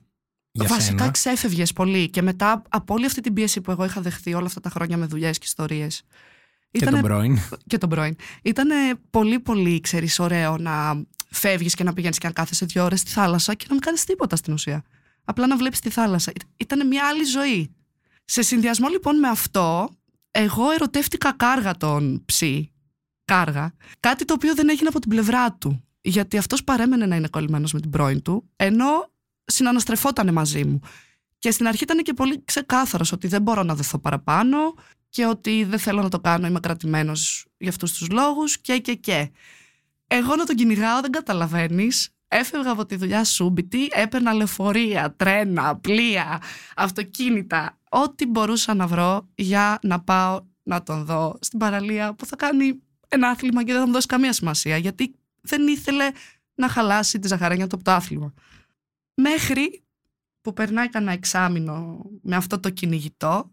Για 0.50 0.68
Βασικά 0.68 0.98
σένα. 0.98 1.10
ξέφευγες 1.10 1.72
πολύ 1.72 2.10
και 2.10 2.22
μετά 2.22 2.62
από 2.68 2.94
όλη 2.94 3.06
αυτή 3.06 3.20
την 3.20 3.32
πίεση 3.32 3.60
που 3.60 3.70
εγώ 3.70 3.84
είχα 3.84 4.00
δεχθεί 4.00 4.34
όλα 4.34 4.46
αυτά 4.46 4.60
τα 4.60 4.70
χρόνια 4.70 4.96
με 4.96 5.06
δουλειές 5.06 5.38
και 5.38 5.44
ιστορίες. 5.46 6.02
Και 6.78 6.84
τον 6.86 7.00
πρώην. 7.00 7.38
Και 7.66 7.78
τον 7.78 7.88
πρώην. 7.88 8.16
Ήταν 8.42 8.68
πολύ, 9.10 9.40
πολύ, 9.40 9.80
ξέρεις, 9.80 10.18
ωραίο 10.18 10.56
να 10.56 11.04
φεύγεις 11.30 11.74
και 11.74 11.84
να 11.84 11.92
πηγαίνεις 11.92 12.18
και 12.18 12.26
να 12.26 12.32
κάθεσαι 12.32 12.64
δύο 12.64 12.84
ώρες 12.84 13.00
στη 13.00 13.10
θάλασσα 13.10 13.54
και 13.54 13.64
να 13.68 13.74
μην 13.74 13.82
κάνεις 13.82 14.04
τίποτα 14.04 14.36
στην 14.36 14.52
ουσία. 14.52 14.82
Απλά 15.24 15.46
να 15.46 15.56
βλέπεις 15.56 15.80
τη 15.80 15.90
θάλασσα. 15.90 16.32
Ήταν 16.56 16.86
μια 16.86 17.06
άλλη 17.06 17.24
ζωή. 17.24 17.74
Σε 18.24 18.42
συνδυασμό 18.42 18.88
λοιπόν 18.88 19.18
με 19.18 19.28
αυτό, 19.28 19.90
εγώ 20.30 20.70
ερωτεύτηκα 20.70 21.32
κάργα 21.32 21.76
τον 21.76 22.24
ψή. 22.24 22.72
Κάργα. 23.24 23.74
Κάτι 24.00 24.24
το 24.24 24.34
οποίο 24.34 24.54
δεν 24.54 24.68
έγινε 24.68 24.88
από 24.88 25.00
την 25.00 25.10
πλευρά 25.10 25.52
του. 25.52 25.84
Γιατί 26.00 26.38
αυτός 26.38 26.64
παρέμενε 26.64 27.06
να 27.06 27.16
είναι 27.16 27.28
κολλημένος 27.28 27.72
με 27.72 27.80
την 27.80 27.90
πρώην 27.90 28.22
του, 28.22 28.50
ενώ 28.56 29.10
συναναστρεφόταν 29.44 30.32
μαζί 30.32 30.64
μου. 30.64 30.80
Και 31.38 31.50
στην 31.50 31.66
αρχή 31.66 31.82
ήταν 31.82 32.02
και 32.02 32.12
πολύ 32.12 32.44
ξεκάθαρος 32.44 33.12
ότι 33.12 33.26
δεν 33.26 33.42
μπορώ 33.42 33.62
να 33.62 33.74
δεθώ 33.74 33.98
παραπάνω 33.98 34.74
και 35.12 35.26
ότι 35.26 35.64
δεν 35.64 35.78
θέλω 35.78 36.02
να 36.02 36.08
το 36.08 36.20
κάνω, 36.20 36.46
είμαι 36.46 36.60
κρατημένος 36.60 37.46
για 37.58 37.68
αυτούς 37.68 37.92
τους 37.92 38.08
λόγους 38.08 38.58
και 38.58 38.78
και 38.78 38.94
και. 38.94 39.30
Εγώ 40.06 40.36
να 40.36 40.44
τον 40.44 40.56
κυνηγάω, 40.56 41.00
δεν 41.00 41.10
καταλαβαίνεις. 41.10 42.08
Έφευγα 42.28 42.70
από 42.70 42.86
τη 42.86 42.96
δουλειά 42.96 43.24
σούμπιτι, 43.24 43.88
έπαιρνα 43.90 44.32
λεωφορεία, 44.32 45.14
τρένα, 45.16 45.76
πλοία, 45.76 46.42
αυτοκίνητα, 46.76 47.78
ό,τι 47.88 48.26
μπορούσα 48.26 48.74
να 48.74 48.86
βρω 48.86 49.28
για 49.34 49.78
να 49.82 50.00
πάω 50.00 50.44
να 50.62 50.82
τον 50.82 51.04
δω 51.04 51.38
στην 51.40 51.58
παραλία 51.58 52.14
που 52.14 52.26
θα 52.26 52.36
κάνει 52.36 52.82
ένα 53.08 53.28
άθλημα 53.28 53.64
και 53.64 53.72
δεν 53.72 53.80
θα 53.80 53.86
μου 53.86 53.92
δώσει 53.92 54.06
καμία 54.06 54.32
σημασία 54.32 54.76
γιατί 54.76 55.14
δεν 55.40 55.66
ήθελε 55.66 56.10
να 56.54 56.68
χαλάσει 56.68 57.18
τη 57.18 57.28
ζαχαρένια 57.28 57.66
του 57.66 57.74
από 57.74 57.84
το 57.84 57.90
άθλημα. 57.90 58.32
Μέχρι 59.14 59.82
που 60.40 60.52
περνάει 60.52 60.88
κανένα 60.88 61.12
εξάμεινο 61.12 62.04
με 62.22 62.36
αυτό 62.36 62.60
το 62.60 62.70
κυνηγητό 62.70 63.51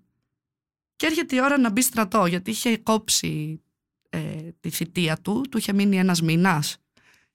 και 0.99 1.05
έρχεται 1.05 1.35
η 1.35 1.41
ώρα 1.41 1.57
να 1.57 1.71
μπει 1.71 1.81
στρατό 1.81 2.25
γιατί 2.25 2.51
είχε 2.51 2.77
κόψει 2.77 3.61
ε, 4.09 4.19
τη 4.59 4.69
θητεία 4.69 5.17
του, 5.17 5.45
του 5.49 5.57
είχε 5.57 5.73
μείνει 5.73 5.97
ένας 5.97 6.21
μήνας 6.21 6.77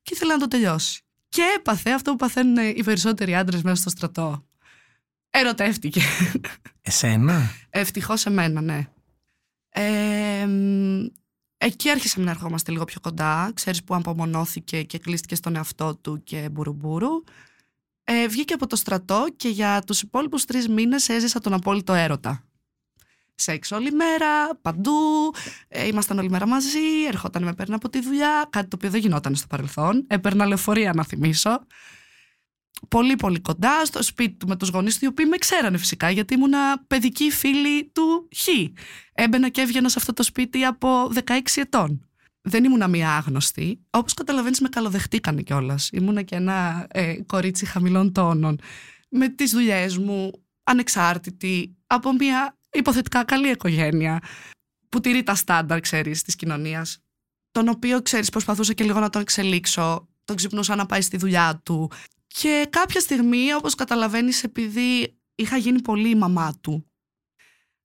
και 0.02 0.14
ήθελε 0.14 0.32
να 0.32 0.38
το 0.38 0.48
τελειώσει. 0.48 1.02
Και 1.28 1.42
έπαθε 1.56 1.90
αυτό 1.90 2.10
που 2.10 2.16
παθαίνουν 2.16 2.56
οι 2.76 2.84
περισσότεροι 2.84 3.34
άντρες 3.34 3.62
μέσα 3.62 3.76
στο 3.80 3.90
στρατό. 3.90 4.46
Ερωτεύτηκε. 5.30 6.00
Εσένα; 6.80 7.50
Ευτυχώς 7.70 8.26
εμένα, 8.26 8.60
ναι. 8.60 8.88
Ε, 9.68 10.46
μ, 10.46 11.06
εκεί 11.56 11.90
άρχισαμε 11.90 12.24
να 12.24 12.30
ερχόμαστε 12.30 12.70
λίγο 12.70 12.84
πιο 12.84 13.00
κοντά. 13.00 13.50
Ξέρεις 13.54 13.84
που 13.84 13.94
απομονώθηκε 13.94 14.82
και 14.82 14.98
κλείστηκε 14.98 15.34
στον 15.34 15.56
εαυτό 15.56 15.96
του 15.96 16.22
και 16.22 16.48
μπουρουμπουρου. 16.52 17.24
Ε, 18.04 18.28
βγήκε 18.28 18.54
από 18.54 18.66
το 18.66 18.76
στρατό 18.76 19.26
και 19.36 19.48
για 19.48 19.82
τους 19.86 20.02
υπόλοιπους 20.02 20.44
τρεις 20.44 20.68
μήνες 20.68 21.08
έζησα 21.08 21.40
τον 21.40 21.52
απόλυτο 21.52 21.92
έρωτα. 21.92 22.44
Σεξ 23.34 23.70
όλη 23.70 23.92
μέρα, 23.92 24.56
παντού, 24.62 24.92
ε, 25.68 25.86
ήμασταν 25.86 26.18
όλη 26.18 26.30
μέρα 26.30 26.46
μαζί, 26.46 27.04
ερχόταν 27.08 27.42
με 27.42 27.54
παίρνει 27.54 27.74
από 27.74 27.88
τη 27.88 28.00
δουλειά, 28.00 28.48
κάτι 28.50 28.68
το 28.68 28.76
οποίο 28.76 28.90
δεν 28.90 29.00
γινόταν 29.00 29.34
στο 29.34 29.46
παρελθόν. 29.46 30.04
Έπαιρνα 30.06 30.46
λεωφορεία 30.46 30.92
να 30.92 31.04
θυμίσω. 31.04 31.66
Πολύ 32.88 33.16
πολύ 33.16 33.40
κοντά 33.40 33.84
στο 33.84 34.02
σπίτι 34.02 34.34
του 34.34 34.48
με 34.48 34.56
τους 34.56 34.68
γονείς 34.68 34.98
του, 34.98 35.04
οι 35.04 35.08
οποίοι 35.08 35.26
με 35.28 35.36
ξέρανε 35.36 35.78
φυσικά, 35.78 36.10
γιατί 36.10 36.34
ήμουνα 36.34 36.84
παιδική 36.86 37.30
φίλη 37.30 37.84
του 37.84 38.28
Χ. 38.36 38.48
Έμπαινα 39.12 39.48
και 39.48 39.60
έβγαινα 39.60 39.88
σε 39.88 39.98
αυτό 39.98 40.12
το 40.12 40.22
σπίτι 40.22 40.64
από 40.64 41.10
16 41.26 41.40
ετών. 41.54 42.08
Δεν 42.42 42.64
ήμουνα 42.64 42.88
μία 42.88 43.16
άγνωστη. 43.16 43.80
Όπως 43.90 44.14
καταλαβαίνεις 44.14 44.60
με 44.60 44.68
καλοδεχτήκανε 44.68 45.42
κιόλας. 45.42 45.88
Ήμουνα 45.92 46.22
και 46.22 46.34
ένα 46.34 46.86
ε, 46.90 47.16
κορίτσι 47.26 47.66
χαμηλών 47.66 48.12
τόνων. 48.12 48.58
Με 49.08 49.28
τις 49.28 49.50
δουλειές 49.50 49.98
μου, 49.98 50.30
ανεξάρτητη, 50.62 51.76
από 51.86 52.12
μία 52.12 52.58
υποθετικά 52.74 53.24
καλή 53.24 53.48
οικογένεια 53.48 54.20
που 54.88 55.00
τηρεί 55.00 55.22
τα 55.22 55.34
στάνταρ, 55.34 55.80
ξέρεις, 55.80 56.22
της 56.22 56.36
κοινωνίας. 56.36 56.98
Τον 57.50 57.68
οποίο, 57.68 58.02
ξέρεις, 58.02 58.30
προσπαθούσα 58.30 58.72
και 58.72 58.84
λίγο 58.84 59.00
να 59.00 59.10
τον 59.10 59.20
εξελίξω. 59.20 60.08
Τον 60.24 60.36
ξυπνούσα 60.36 60.74
να 60.74 60.86
πάει 60.86 61.00
στη 61.00 61.16
δουλειά 61.16 61.60
του. 61.64 61.90
Και 62.26 62.66
κάποια 62.70 63.00
στιγμή, 63.00 63.54
όπως 63.54 63.74
καταλαβαίνεις, 63.74 64.44
επειδή 64.44 65.18
είχα 65.34 65.56
γίνει 65.56 65.82
πολύ 65.82 66.08
η 66.08 66.14
μαμά 66.14 66.54
του 66.60 66.88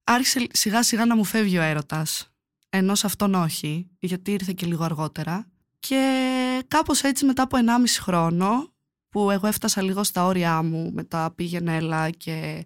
άρχισε 0.09 0.47
σιγά 0.51 0.83
σιγά 0.83 1.05
να 1.05 1.15
μου 1.15 1.23
φεύγει 1.23 1.57
ο 1.57 1.61
έρωτας. 1.61 2.33
Ενώ 2.69 2.95
σε 2.95 3.05
αυτόν 3.05 3.33
όχι, 3.33 3.89
γιατί 3.99 4.31
ήρθε 4.31 4.53
και 4.53 4.65
λίγο 4.65 4.83
αργότερα. 4.83 5.47
Και 5.79 6.63
κάπως 6.67 7.03
έτσι 7.03 7.25
μετά 7.25 7.43
από 7.43 7.57
1,5 7.57 7.99
χρόνο 7.99 8.73
που 9.09 9.31
εγώ 9.31 9.47
έφτασα 9.47 9.81
λίγο 9.81 10.03
στα 10.03 10.25
όρια 10.25 10.61
μου 10.63 10.91
με 10.93 11.03
τα 11.03 11.33
πήγαινε 11.35 11.75
έλα 11.75 12.09
και 12.09 12.65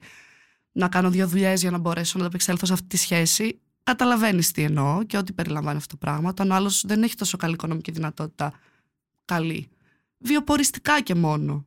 να 0.74 0.88
κάνω 0.88 1.10
δύο 1.10 1.27
δουλειές 1.27 1.62
για 1.62 1.72
να 1.72 1.77
μπορέσω 1.77 2.20
να 2.20 2.25
επεξέλθω 2.25 2.65
σε 2.65 2.74
αυτή 2.74 2.88
τη 2.88 2.98
σχέση. 2.98 3.60
Καταλαβαίνεις 3.84 4.51
τι 4.51 4.62
εννοώ 4.62 5.03
και 5.03 5.18
ό,τι 5.18 5.34
περιλαμβάνει 5.34 5.77
αυτό 5.77 5.98
το 5.98 6.06
πράγμα. 6.06 6.30
Όταν 6.30 6.51
ο 6.51 6.56
άλλος 6.56 6.84
δεν 6.86 7.03
έχει 7.03 7.15
τόσο 7.15 7.38
καλή 7.38 7.53
οικονομική 7.53 7.92
δυνατότητα. 7.92 8.53
Καλή. 9.25 9.70
Βιοποριστικά 10.18 11.01
και 11.01 11.15
μόνο. 11.15 11.65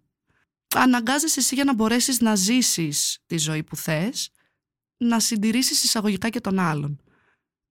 Αναγκάζεσαι 0.75 1.41
εσύ 1.41 1.55
για 1.55 1.65
να 1.65 1.75
μπορέσεις 1.75 2.21
να 2.21 2.35
ζήσεις 2.35 3.19
τη 3.27 3.39
ζωή 3.39 3.63
που 3.63 3.77
θες, 3.77 4.31
να 4.97 5.21
συντηρήσεις 5.21 5.85
εισαγωγικά 5.85 6.29
και 6.29 6.41
τον 6.41 6.59
άλλον. 6.59 7.01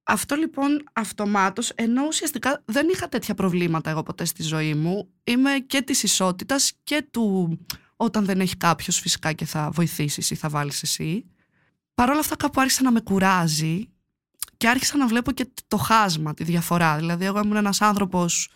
Αυτό 0.04 0.36
λοιπόν 0.36 0.84
αυτομάτως, 0.94 1.70
ενώ 1.70 2.06
ουσιαστικά 2.08 2.62
δεν 2.66 2.88
είχα 2.90 3.08
τέτοια 3.10 3.34
προβλήματα 3.34 3.90
εγώ 3.90 4.04
ποτέ 4.04 4.26
στη 4.26 4.44
ζωή 4.44 4.74
μου, 4.74 5.10
είμαι 5.24 5.52
και 5.68 5.82
της 5.82 6.04
ισότητας 6.04 6.74
και 6.84 7.08
του 7.12 7.58
όταν 7.96 8.26
δεν 8.26 8.40
έχει 8.40 8.58
κάποιος 8.58 9.00
φυσικά 9.00 9.34
και 9.34 9.46
θα 9.46 9.70
βοηθήσεις 9.72 10.30
ή 10.30 10.36
θα 10.36 10.50
βάλεις 10.50 10.82
εσύ. 10.82 11.26
Παρ' 11.94 12.10
όλα 12.10 12.20
αυτά 12.20 12.36
κάπου 12.36 12.62
άρχισα 12.62 12.84
να 12.84 12.92
με 12.92 13.00
κουράζει 13.00 13.90
και 14.58 14.70
άρχισα 14.70 14.98
να 14.98 15.08
βλέπω 15.08 15.32
και 15.32 15.48
το 15.68 15.78
χάσμα, 15.78 16.34
τη 16.34 16.44
διαφορά. 16.44 16.98
Δηλαδή 16.98 17.26
εγώ 17.26 17.40
ήμουν 17.40 17.56
ένας 17.56 17.82
άνθρωπος 17.82 18.50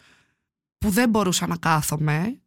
που 0.78 0.90
δεν 0.90 1.10
μπορούσα 1.10 1.48
να 1.48 1.58
κάθομαι 1.58 2.40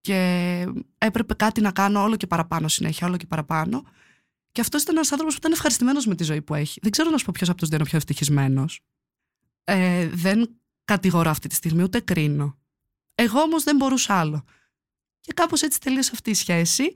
και 0.00 0.66
έπρεπε 0.98 1.34
κάτι 1.34 1.60
να 1.60 1.72
κάνω 1.72 2.02
όλο 2.02 2.16
και 2.16 2.26
παραπάνω 2.26 2.68
συνέχεια, 2.68 3.06
όλο 3.06 3.16
και 3.16 3.26
παραπάνω. 3.26 3.82
Και 4.52 4.60
αυτός 4.60 4.82
ήταν 4.82 4.96
ένας 4.96 5.12
άνθρωπος 5.12 5.34
που 5.34 5.40
ήταν 5.40 5.52
ευχαριστημένος 5.52 6.06
με 6.06 6.14
τη 6.14 6.24
ζωή 6.24 6.42
που 6.42 6.54
έχει. 6.54 6.78
Δεν 6.82 6.90
ξέρω 6.90 7.10
να 7.10 7.18
σου 7.18 7.24
πω 7.24 7.32
ποιος 7.34 7.48
από 7.48 7.58
τους 7.58 7.68
δεν 7.68 7.78
είναι 7.78 7.88
πιο 7.88 7.98
ευτυχισμένος. 7.98 8.80
Ε, 9.64 10.08
δεν 10.08 10.50
κατηγορώ 10.84 11.30
αυτή 11.30 11.48
τη 11.48 11.54
στιγμή, 11.54 11.82
ούτε 11.82 12.00
κρίνω. 12.00 12.58
Εγώ 13.14 13.40
όμως 13.40 13.62
δεν 13.64 13.76
μπορούσα 13.76 14.14
άλλο. 14.14 14.44
Και 15.24 15.32
κάπως 15.32 15.62
έτσι 15.62 15.80
τελείωσε 15.80 16.10
αυτή 16.14 16.30
η 16.30 16.34
σχέση. 16.34 16.92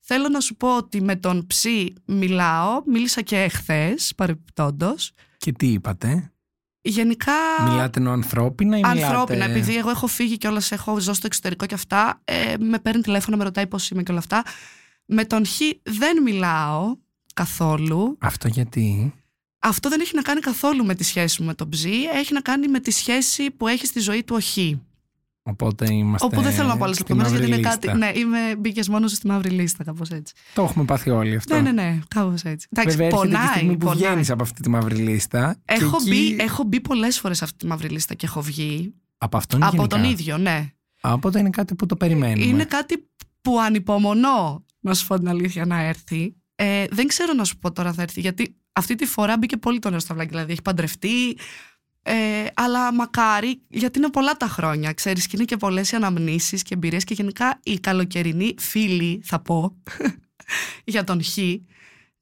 Θέλω 0.00 0.28
να 0.28 0.40
σου 0.40 0.56
πω 0.56 0.76
ότι 0.76 1.02
με 1.02 1.16
τον 1.16 1.46
ψή 1.46 1.92
μιλάω, 2.04 2.82
μίλησα 2.86 3.20
και 3.20 3.36
εχθές 3.36 4.12
παρεπιπτόντως. 4.16 5.12
Και 5.36 5.52
τι 5.52 5.66
είπατε; 5.66 6.32
Γενικά. 6.82 7.32
Μιλάτε 7.68 8.00
ενώ 8.00 8.10
ανθρώπινα 8.10 8.78
ή 8.78 8.82
Ανθρώπινα, 8.84 9.24
μιλάτε... 9.28 9.52
επειδή 9.52 9.76
εγώ 9.76 9.90
έχω 9.90 10.06
φύγει 10.06 10.38
και 10.38 10.48
όλα 10.48 10.62
έχω 10.70 11.00
ζω 11.00 11.12
στο 11.12 11.26
εξωτερικό 11.26 11.66
και 11.66 11.74
αυτά, 11.74 12.20
ε, 12.24 12.54
με 12.58 12.78
παίρνει 12.78 13.02
τηλέφωνο, 13.02 13.36
με 13.36 13.44
ρωτάει 13.44 13.66
πώς 13.66 13.90
είμαι 13.90 14.02
και 14.02 14.10
όλα 14.10 14.20
αυτά. 14.20 14.42
Με 15.04 15.24
τον 15.24 15.46
Χ 15.46 15.58
δεν 15.82 16.22
μιλάω 16.22 16.96
καθόλου. 17.34 18.16
Αυτό 18.20 18.48
γιατί; 18.48 19.14
Αυτό 19.58 19.88
δεν 19.88 20.00
έχει 20.00 20.14
να 20.14 20.22
κάνει 20.22 20.40
καθόλου 20.40 20.84
με 20.84 20.94
τη 20.94 21.04
σχέση 21.04 21.40
μου 21.40 21.46
με 21.46 21.54
τον 21.54 21.68
Ψή, 21.68 21.94
έχει 22.14 22.32
να 22.32 22.40
κάνει 22.40 22.68
με 22.68 22.80
τη 22.80 22.90
σχέση 22.90 23.50
που 23.50 23.68
έχει 23.68 23.86
στη 23.86 24.00
ζωή 24.00 24.24
του 24.24 24.36
ο 24.36 24.40
Χ. 24.40 24.56
Οπότε 25.50 25.92
είμαστε. 25.94 26.26
Όπου 26.26 26.40
δεν 26.42 26.52
θέλω 26.52 26.68
να 26.68 26.76
πω 26.76 26.84
άλλε 26.84 26.94
στη 26.94 27.02
λεπτομέρειες 27.02 27.38
γιατί 27.38 27.50
μαύρη 27.50 27.62
είναι 27.62 27.68
λίστα. 27.70 27.86
κάτι. 27.86 27.98
Ναι, 27.98 28.20
είμαι 28.20 28.56
μπήκες 28.58 28.88
μόνο 28.88 29.08
στη 29.08 29.26
μαύρη 29.26 29.50
λίστα, 29.50 29.84
κάπως 29.84 30.10
έτσι. 30.10 30.34
Το 30.54 30.62
έχουμε 30.62 30.84
πάθει 30.84 31.10
όλοι 31.10 31.36
αυτό. 31.36 31.54
Ναι, 31.54 31.60
ναι, 31.60 31.72
ναι, 31.72 31.98
κάπως 32.08 32.42
έτσι. 32.42 32.68
Εντάξει, 32.70 32.96
Βέβαια, 32.96 33.06
έρχεται 33.06 33.26
και 33.26 33.32
η 33.34 33.38
πονάει. 33.38 33.54
στιγμή 33.56 33.76
που 33.76 33.86
πονάει. 33.86 33.98
βγαίνεις 34.02 34.30
από 34.30 34.42
αυτή 34.42 34.62
τη 34.62 34.68
μαύρη 34.68 34.94
λίστα. 34.96 35.56
και 35.64 35.74
Έχω, 35.74 35.96
εκεί- 36.00 36.08
μπει, 36.10 36.36
έχω 36.42 36.62
μπει 36.62 36.80
πολλές 36.80 37.18
φορές 37.18 37.36
σε 37.38 37.44
αυτή 37.44 37.56
τη 37.56 37.66
μαύρη 37.66 37.88
λίστα 37.88 38.14
και 38.14 38.26
έχω 38.26 38.42
βγει. 38.42 38.94
Από 39.18 39.36
αυτόν 39.36 39.62
από 39.62 39.76
γενικά; 39.76 39.96
τον 39.96 40.10
ίδιο, 40.10 40.38
ναι. 40.38 40.70
Α, 41.00 41.12
Οπότε 41.12 41.38
είναι 41.38 41.50
κάτι 41.50 41.74
που 41.74 41.86
το 41.86 41.96
περιμένουμε. 41.96 42.44
Είναι 42.44 42.64
κάτι 42.64 43.08
που 43.40 43.60
ανυπομονώ, 43.60 44.64
να 44.80 44.94
σου 44.94 45.06
πω 45.06 45.18
την 45.18 45.28
αλήθεια, 45.28 45.66
να 45.66 45.80
έρθει. 45.80 46.34
Ε, 46.54 46.84
δεν 46.90 47.06
ξέρω 47.06 47.32
να 47.32 47.44
σου 47.44 47.58
πω 47.58 47.72
τώρα 47.72 47.92
θα 47.92 48.02
έρθει, 48.02 48.20
γιατί 48.20 48.54
αυτή 48.72 48.94
τη 48.94 49.06
φορά 49.06 49.38
μπήκε 49.38 49.56
πολύ 49.56 49.78
το 49.78 49.90
νέο 49.90 49.98
σταυλάκι. 49.98 50.28
Δηλαδή 50.28 50.52
έχει 50.52 50.62
παντρευτεί. 50.62 51.36
Ε, 52.02 52.46
αλλά 52.54 52.94
μακάρι, 52.94 53.62
γιατί 53.68 53.98
είναι 53.98 54.10
πολλά 54.10 54.36
τα 54.36 54.46
χρόνια, 54.46 54.92
ξέρεις, 54.92 55.26
και 55.26 55.32
είναι 55.36 55.44
και 55.44 55.56
πολλές 55.56 55.90
οι 55.90 55.96
αναμνήσεις 55.96 56.62
και 56.62 56.74
εμπειρίες 56.74 57.04
και 57.04 57.14
γενικά 57.14 57.60
οι 57.62 57.78
καλοκαιρινοί 57.80 58.54
φίλοι, 58.58 59.20
θα 59.24 59.40
πω, 59.40 59.76
για 60.84 61.04
τον 61.04 61.24
Χ, 61.24 61.38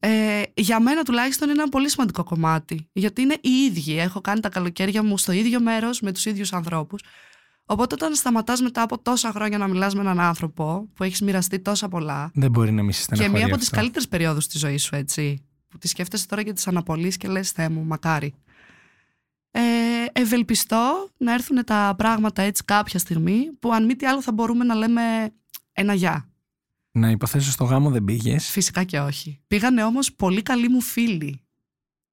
Ε, 0.00 0.42
για 0.54 0.80
μένα 0.80 1.02
τουλάχιστον 1.02 1.48
είναι 1.48 1.60
ένα 1.60 1.68
πολύ 1.70 1.90
σημαντικό 1.90 2.24
κομμάτι. 2.24 2.88
Γιατί 2.92 3.22
είναι 3.22 3.36
οι 3.40 3.50
ίδιοι. 3.50 3.98
Έχω 3.98 4.20
κάνει 4.20 4.40
τα 4.40 4.48
καλοκαίρια 4.48 5.02
μου 5.02 5.18
στο 5.18 5.32
ίδιο 5.32 5.60
μέρος 5.60 6.00
με 6.00 6.12
τους 6.12 6.24
ίδιους 6.24 6.52
ανθρώπους. 6.52 7.02
Οπότε 7.64 7.94
όταν 7.94 8.14
σταματάς 8.14 8.60
μετά 8.60 8.82
από 8.82 8.98
τόσα 8.98 9.30
χρόνια 9.32 9.58
να 9.58 9.68
μιλάς 9.68 9.94
με 9.94 10.00
έναν 10.00 10.20
άνθρωπο 10.20 10.88
που 10.94 11.04
έχεις 11.04 11.20
μοιραστεί 11.20 11.60
τόσα 11.60 11.88
πολλά. 11.88 12.30
Δεν 12.34 12.50
μπορεί 12.50 12.72
να 12.72 12.82
μη 12.82 12.92
σε 12.92 13.06
Και 13.14 13.28
μία 13.28 13.36
από 13.38 13.44
αυτό. 13.44 13.56
τις 13.56 13.70
καλύτερες 13.70 14.08
περιόδους 14.08 14.46
της 14.46 14.60
ζωής 14.60 14.82
σου, 14.82 14.94
έτσι. 14.94 15.44
Που 15.68 15.78
τη 15.78 15.88
σκέφτεσαι 15.88 16.26
τώρα 16.26 16.42
για 16.42 16.52
τις 16.52 16.66
αναπολύσεις 16.66 17.16
και 17.16 17.28
λες: 17.28 17.50
Θεέ 17.50 17.68
μου, 17.68 17.84
μακάρι. 17.84 18.34
Ε, 19.50 19.60
ευελπιστώ 20.12 21.08
να 21.16 21.32
έρθουν 21.32 21.64
τα 21.64 21.94
πράγματα 21.98 22.42
έτσι 22.42 22.64
κάποια 22.64 22.98
στιγμή 22.98 23.50
που 23.58 23.72
αν 23.72 23.84
μη 23.84 23.96
τι 23.96 24.06
άλλο 24.06 24.22
θα 24.22 24.32
μπορούμε 24.32 24.64
να 24.64 24.74
λέμε 24.74 25.02
ένα 25.72 25.94
γεια. 25.94 26.28
Να 26.90 27.10
υποθέσω 27.10 27.50
στο 27.50 27.64
γάμο 27.64 27.90
δεν 27.90 28.04
πήγες; 28.04 28.50
Φυσικά 28.50 28.84
και 28.84 29.00
όχι. 29.00 29.40
Πήγανε 29.46 29.84
όμως 29.84 30.12
πολύ 30.12 30.42
καλοί 30.42 30.68
μου 30.68 30.80
φίλοι. 30.80 31.40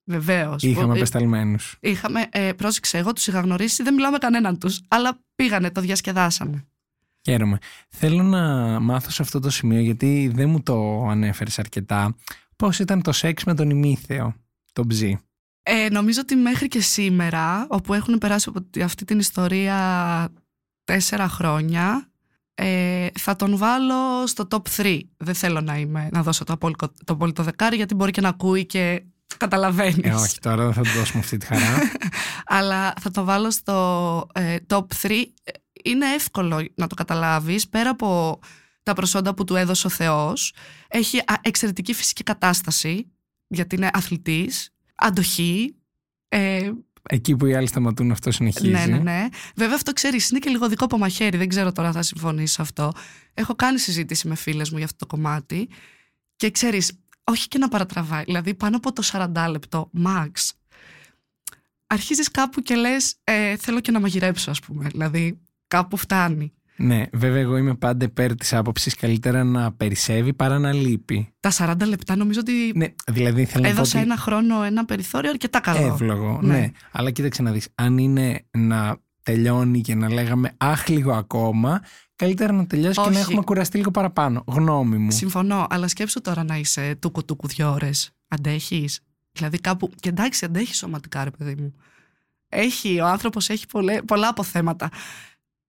Βεβαίως. 0.04 0.64
Είχαμε 0.64 0.94
απεσταλμένους. 0.94 1.78
Είχαμε, 1.80 2.26
ε, 2.32 2.54
πρόσεξε, 2.54 2.98
εγώ 2.98 3.14
τους 3.14 3.28
είχα 3.28 3.40
γνωρίσει, 3.40 3.84
δεν 3.84 3.94
μιλάω 3.94 4.12
με 4.12 4.18
κανέναν 4.18 4.60
τους, 4.60 4.82
αλλά 4.88 5.20
πήγανε, 5.36 5.72
το 5.72 5.82
διασκεδάσανε. 5.82 6.66
Χαίρομαι. 7.22 7.58
Θέλω 7.90 8.24
να 8.24 8.44
μάθω 8.80 9.10
σε 9.10 9.22
αυτό 9.22 9.40
το 9.40 9.50
σημείο, 9.50 9.80
γιατί 9.80 10.32
δεν 10.36 10.50
μου 10.50 10.64
το 10.64 11.08
ανέφερες 11.08 11.60
αρκετά, 11.60 12.16
πώς 12.56 12.80
ήταν 12.80 13.02
το 13.02 13.12
σεξ 13.12 13.44
με 13.44 13.54
τον 13.54 13.70
ημίθεο, 13.70 14.36
τον 14.74 14.88
Ψή. 14.88 15.20
Ε, 15.68 15.90
νομίζω 15.90 16.22
ότι 16.22 16.36
μέχρι 16.36 16.68
και 16.68 16.82
σήμερα, 16.82 17.66
όπου 17.70 17.94
έχουν 17.94 18.18
περάσει 18.18 18.50
από 18.50 18.84
αυτή 18.84 19.06
την 19.06 19.20
ιστορία 19.20 20.30
τέσσερα 20.84 21.28
χρόνια, 21.28 22.10
ε, 22.56 23.08
θα 23.20 23.36
τον 23.36 23.58
βάλω 23.58 24.28
στο 24.28 24.48
top 24.50 24.62
3. 24.78 25.00
Δεν 25.18 25.34
θέλω 25.34 25.62
να, 25.62 25.78
είμαι, 25.78 26.10
να 26.12 26.24
δώσω 26.24 26.44
το 26.44 26.54
απόλυτο, 26.54 26.92
το 27.06 27.14
απόλυτο 27.14 27.44
δεκάρι, 27.44 27.76
γιατί 27.76 27.96
μπορεί 27.96 28.12
και 28.12 28.22
να 28.22 28.30
ακούει 28.30 28.66
και 28.66 29.04
καταλαβαίνεις. 29.38 30.04
Ε, 30.04 30.14
όχι, 30.14 30.40
τώρα 30.40 30.64
δεν 30.64 30.74
θα 30.74 30.82
του 30.82 30.90
δώσουμε 30.98 31.20
αυτή 31.20 31.38
τη 31.38 31.46
χαρά. 31.46 31.92
Αλλά 32.58 32.94
θα 33.02 33.12
το 33.12 33.24
βάλω 33.24 33.52
στο 33.52 34.28
ε, 34.34 34.56
top 34.68 34.86
3. 35.02 35.24
Είναι 35.84 36.14
εύκολο 36.14 36.68
να 36.76 36.88
το 36.88 36.96
καταλάβεις, 36.96 37.70
πέρα 37.70 37.90
από 37.90 38.40
τα 38.84 38.94
προσόντα 38.94 39.34
που 39.34 39.44
του 39.44 39.56
έδωσε 39.56 39.88
ο 39.88 39.90
Θεός. 39.90 40.54
Έχει 40.88 41.18
α, 41.18 41.36
εξαιρετική 41.42 41.94
φυσική 41.94 42.24
κατάσταση, 42.24 43.12
γιατί 43.48 43.76
είναι 43.76 43.90
αθλητής, 43.94 44.75
αντοχή, 44.96 45.76
ε, 46.28 46.72
Εκεί 47.10 47.36
που 47.36 47.46
οι 47.46 47.56
άλλοι 47.56 47.68
σταματούν, 47.68 48.12
αυτό 48.12 48.32
συνεχίζει. 48.32 48.70
ναι, 48.72 48.86
ναι, 48.86 48.98
ναι. 48.98 49.28
Βέβαια, 49.56 49.76
αυτό 49.76 49.94
ξέρεις, 49.94 50.30
είναι 50.30 50.40
και 50.40 50.50
λίγο 50.50 50.68
δικό 50.70 50.98
μαχαίρι. 50.98 51.38
Δεν 51.38 51.48
ξέρω 51.48 51.72
τώρα 51.72 51.88
αν 51.88 51.94
θα 51.94 52.02
συμφωνήσει 52.02 52.54
σε 52.54 52.62
αυτό. 52.62 52.92
Έχω 53.34 53.56
κάνει 53.56 53.80
συζήτηση 53.80 54.28
με 54.28 54.36
φίλες 54.36 54.70
μου 54.70 54.78
για 54.78 54.86
αυτό 54.86 55.06
το 55.06 55.16
κομμάτι. 55.16 55.70
Και 56.36 56.52
ξέρεις, 56.52 57.00
όχι 57.24 57.48
και 57.48 57.58
να 57.58 57.68
παρατραβάει. 57.68 58.24
Δηλαδή, 58.24 58.54
πάνω 58.54 58.78
από 58.78 58.94
το 58.94 59.02
40 59.06 59.48
λεπτό, 59.50 59.92
max, 60.06 60.32
αρχίζεις 61.88 62.32
κάπου 62.32 62.62
και 62.62 62.76
λες: 62.76 63.16
ε, 63.24 63.56
Θέλω 63.58 63.80
και 63.80 63.92
να 63.92 64.00
μαγειρέψω, 64.00 64.52
ας 64.52 64.60
πούμε. 64.60 64.88
Δηλαδή, 64.92 65.40
κάπου 65.68 65.98
φτάνει. 65.98 66.54
Ναι, 66.78 67.04
βέβαια, 67.14 67.42
εγώ 67.42 67.58
είμαι 67.58 67.76
πάντα 67.76 68.06
υπέρ 68.06 68.36
της 68.36 68.54
άποψης 68.54 68.96
καλύτερα 68.96 69.44
να 69.44 69.72
περισσεύει 69.72 70.34
παρά 70.34 70.60
να 70.60 70.74
λείπει. 70.74 71.34
Τα 71.40 71.52
40 71.58 71.76
λεπτά 71.88 72.16
νομίζω 72.16 72.40
ότι 72.40 72.72
Ναι, 72.76 72.88
δηλαδή 73.08 73.46
θέλω 73.46 73.64
να 73.64 73.70
πω 73.70 73.76
έδωσε 73.76 73.98
ότι 73.98 74.06
ένα 74.06 74.18
χρόνο, 74.18 74.64
ένα 74.64 74.86
περιθώριο 74.86 75.30
αρκετά 75.30 75.60
καλό. 75.60 75.88
εύλογο. 75.88 76.40
Ναι. 76.42 76.58
Ναι. 76.60 76.72
αλλά 76.92 77.12
κοίταξε 77.12 77.42
να 77.42 77.52
δεις, 77.52 77.68
αν 77.76 77.98
είναι 77.98 78.46
να 78.52 78.98
τελειώνει 79.24 79.82
και 79.82 79.96
να 79.96 80.14
λέγαμε 80.14 80.52
αχ 80.58 80.88
λίγο 80.88 81.12
ακόμα, 81.14 81.82
καλύτερα 82.16 82.54
να 82.54 82.68
τελειώσει 82.68 83.02
και 83.02 83.10
να 83.10 83.16
Όχι. 83.16 83.20
έχουμε 83.20 83.42
κουραστεί 83.42 83.78
λίγο 83.78 83.92
παραπάνω. 83.92 84.44
Γνώμη 84.48 84.98
μου. 84.98 85.12
Συμφωνώ, 85.12 85.68
αλλά 85.70 85.88
σκέψου 85.88 86.22
τώρα 86.22 86.44
να 86.44 86.58
είσαι 86.58 86.96
τούκου 87.00 87.26
τούκου 87.26 87.48
δύο 87.48 87.72
ώρες. 87.72 88.12
Αντέχεις; 88.28 89.00
Δηλαδή 89.32 89.60
κάπου. 89.60 89.90
Και 90.00 90.10
εντάξει, 90.10 90.46
αντέχεις 90.46 90.78
σωματικά, 90.78 91.24
ρε 91.24 91.32
παιδί 91.32 91.56
μου. 91.56 91.74
Έχει, 92.50 93.00
ο 93.00 93.06
άνθρωπος 93.08 93.50
έχει 93.50 93.66
πολλέ, 93.68 94.02
πολλά 94.02 94.28
αποθέματα. 94.28 94.90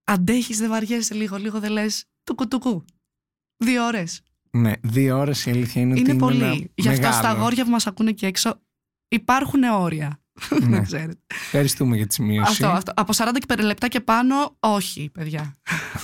Αντέχεις, 0.08 0.58
δεν 0.58 0.68
βαριέσαι 0.68 1.14
λίγο, 1.14 1.36
λίγο 1.36 1.60
δεν 1.60 1.70
λες 1.70 2.04
τούκου 2.24 2.48
τούκου. 2.48 2.84
Δύο 3.56 3.84
ώρες. 3.86 4.20
Ναι, 4.50 4.72
δύο 4.82 5.18
ώρες 5.18 5.46
η 5.46 5.50
αλήθεια 5.50 5.80
είναι, 5.82 5.90
ότι 5.92 6.00
Είναι 6.00 6.10
είναι 6.10 6.18
πολύ. 6.18 6.42
ένα 6.42 6.54
Γι' 6.74 6.88
αυτό 6.88 7.00
μεγάλο. 7.00 7.12
στα 7.14 7.28
αγόρια 7.28 7.64
που 7.64 7.70
μας 7.70 7.86
ακούνε 7.86 8.12
και 8.12 8.26
έξω 8.26 8.60
υπάρχουν 9.08 9.62
όρια. 9.62 10.20
Ναι. 10.50 10.66
δεν 10.76 10.84
ξέρετε. 10.84 11.18
Ευχαριστούμε 11.26 11.96
για 11.96 12.06
τη 12.06 12.14
σημείωση. 12.14 12.50
Αυτό, 12.50 12.66
αυτό. 12.66 12.92
Από 12.96 13.12
40 13.16 13.28
και 13.32 13.54
5 13.54 13.60
λεπτά 13.62 13.88
και 13.88 14.00
πάνω, 14.00 14.56
όχι, 14.60 15.10
παιδιά. 15.10 15.54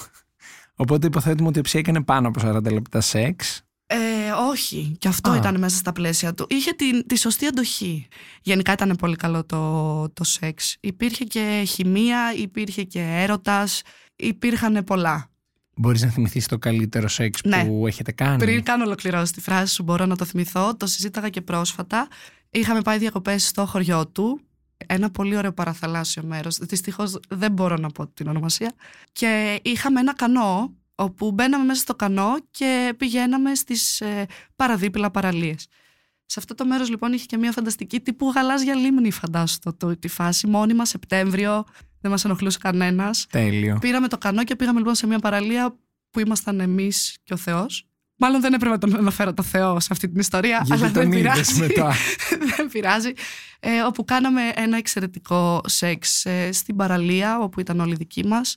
Οπότε 0.82 1.06
υποθέτουμε 1.06 1.48
ότι 1.48 1.58
ο 1.58 1.62
Ψή 1.62 1.78
έκανε 1.78 2.02
πάνω 2.02 2.28
από 2.28 2.40
40 2.44 2.72
λεπτά 2.72 3.00
σεξ. 3.00 3.62
Ε, 3.94 4.30
όχι. 4.50 4.96
Και 4.98 5.08
αυτό 5.08 5.30
Α. 5.30 5.36
ήταν 5.36 5.58
μέσα 5.58 5.76
στα 5.76 5.92
πλαίσια 5.92 6.34
του. 6.34 6.46
Είχε 6.48 6.72
τη, 6.72 7.04
τη 7.04 7.18
σωστή 7.18 7.46
αντοχή. 7.46 8.08
Γενικά 8.42 8.72
ήταν 8.72 8.96
πολύ 8.98 9.16
καλό 9.16 9.44
το, 9.44 10.08
το 10.12 10.24
σεξ. 10.24 10.76
Υπήρχε 10.80 11.24
και 11.24 11.64
χημεία, 11.66 12.34
υπήρχε 12.36 12.82
και 12.82 13.00
έρωτας, 13.00 13.82
υπήρχαν 14.16 14.84
πολλά. 14.84 15.30
Μπορείς 15.76 16.02
να 16.02 16.08
θυμηθείς 16.08 16.46
το 16.46 16.58
καλύτερο 16.58 17.08
σεξ 17.08 17.40
Ναι. 17.44 17.64
που 17.64 17.86
έχετε 17.86 18.12
κάνει; 18.12 18.38
Πριν 18.38 18.62
καν 18.62 18.80
ολοκληρώσει 18.80 19.32
τη 19.32 19.40
φράση 19.40 19.74
σου, 19.74 19.82
μπορώ 19.82 20.06
να 20.06 20.16
το 20.16 20.24
θυμηθώ. 20.24 20.76
Το 20.76 20.86
συζήταγα 20.86 21.28
και 21.28 21.40
πρόσφατα. 21.40 22.08
Είχαμε 22.50 22.80
πάει 22.80 22.98
διακοπές 22.98 23.46
στο 23.46 23.66
χωριό 23.66 24.06
του. 24.06 24.40
Ένα 24.86 25.10
πολύ 25.10 25.36
ωραίο 25.36 25.52
παραθαλάσσιο 25.52 26.22
μέρος. 26.26 26.58
Δυστυχώς 26.58 27.18
δεν 27.28 27.52
μπορώ 27.52 27.76
να 27.76 27.88
πω 27.88 28.06
την 28.06 28.28
ονομασία. 28.28 28.72
Και 29.12 29.60
είχαμε 29.62 30.00
ένα 30.00 30.14
κανό, 30.14 30.72
όπου 30.94 31.32
μπαίναμε 31.32 31.64
μέσα 31.64 31.80
στο 31.80 31.94
κανό 31.94 32.34
και 32.50 32.94
πηγαίναμε 32.96 33.54
στις 33.54 34.00
ε, 34.00 34.26
παραδίπλα 34.56 35.10
παραλίες. 35.10 35.66
Σε 36.26 36.38
αυτό 36.38 36.54
το 36.54 36.64
μέρος 36.66 36.88
λοιπόν 36.88 37.12
είχε 37.12 37.26
και 37.26 37.36
μια 37.36 37.52
φανταστική 37.52 38.00
τύπου 38.00 38.30
γαλάζια 38.30 38.74
λίμνη 38.74 39.10
φαντάσου 39.10 39.58
το, 39.58 39.72
το, 39.72 39.98
τη 39.98 40.08
φάση. 40.08 40.46
Μόνιμα 40.46 40.84
Σεπτέμβριο, 40.84 41.64
δεν 42.00 42.10
μας 42.10 42.24
ενοχλούσε 42.24 42.58
κανένας. 42.60 43.26
Τέλειο. 43.30 43.78
Πήραμε 43.80 44.08
το 44.08 44.18
κανό 44.18 44.44
και 44.44 44.56
πήγαμε 44.56 44.78
λοιπόν 44.78 44.94
σε 44.94 45.06
μια 45.06 45.18
παραλία 45.18 45.76
που 46.10 46.20
ήμασταν 46.20 46.60
εμείς 46.60 47.16
και 47.24 47.32
ο 47.32 47.36
Θεός. 47.36 47.86
Μάλλον 48.16 48.40
δεν 48.40 48.52
έπρεπε 48.52 48.74
να 48.74 48.78
τον 48.78 48.96
αναφέρω 48.96 49.34
το 49.34 49.42
Θεό 49.42 49.80
σε 49.80 49.88
αυτή 49.90 50.08
την 50.08 50.20
ιστορία, 50.20 50.62
Γιατί 50.64 50.72
αλλά 50.84 50.92
τον 50.92 51.10
δεν 51.10 51.12
είδες 51.12 51.52
πειράζει. 51.52 51.60
μετά; 51.60 51.94
δεν 52.56 52.68
πειράζει. 52.68 53.12
Ε, 53.60 53.80
όπου 53.80 54.04
κάναμε 54.04 54.42
ένα 54.54 54.76
εξαιρετικό 54.76 55.60
σεξ 55.64 56.24
ε, 56.24 56.52
στην 56.52 56.76
παραλία, 56.76 57.38
όπου 57.38 57.60
ήταν 57.60 57.80
όλοι 57.80 57.94
δικοί 57.94 58.26
μας. 58.26 58.56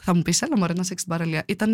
Θα 0.00 0.14
μου 0.14 0.22
πεις, 0.22 0.42
έλα 0.42 0.58
μωρέ, 0.58 0.72
ένα 0.72 0.82
σεξ 0.82 1.00
στην 1.00 1.12
παραλία. 1.12 1.44
Ήταν 1.48 1.72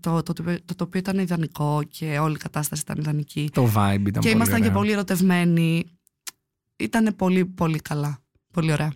το, 0.00 0.22
το, 0.22 0.32
το, 0.32 0.44
το 0.64 0.74
τοπίο 0.74 1.00
ήταν 1.00 1.18
ιδανικό 1.18 1.82
και 1.88 2.18
όλη 2.18 2.34
η 2.34 2.38
κατάσταση 2.38 2.82
ήταν 2.82 2.98
ιδανική. 2.98 3.50
Το 3.52 3.64
vibe 3.64 4.02
ήταν 4.06 4.12
και 4.12 4.18
πολύ 4.18 4.30
ήμασταν 4.30 4.60
και 4.60 4.66
ωραίο. 4.66 4.78
πολύ 4.78 4.92
ερωτευμένοι. 4.92 5.84
Ήταν 6.76 7.16
πολύ, 7.16 7.44
πολύ 7.46 7.78
καλά. 7.78 8.18
Πολύ 8.52 8.72
ωραία. 8.72 8.92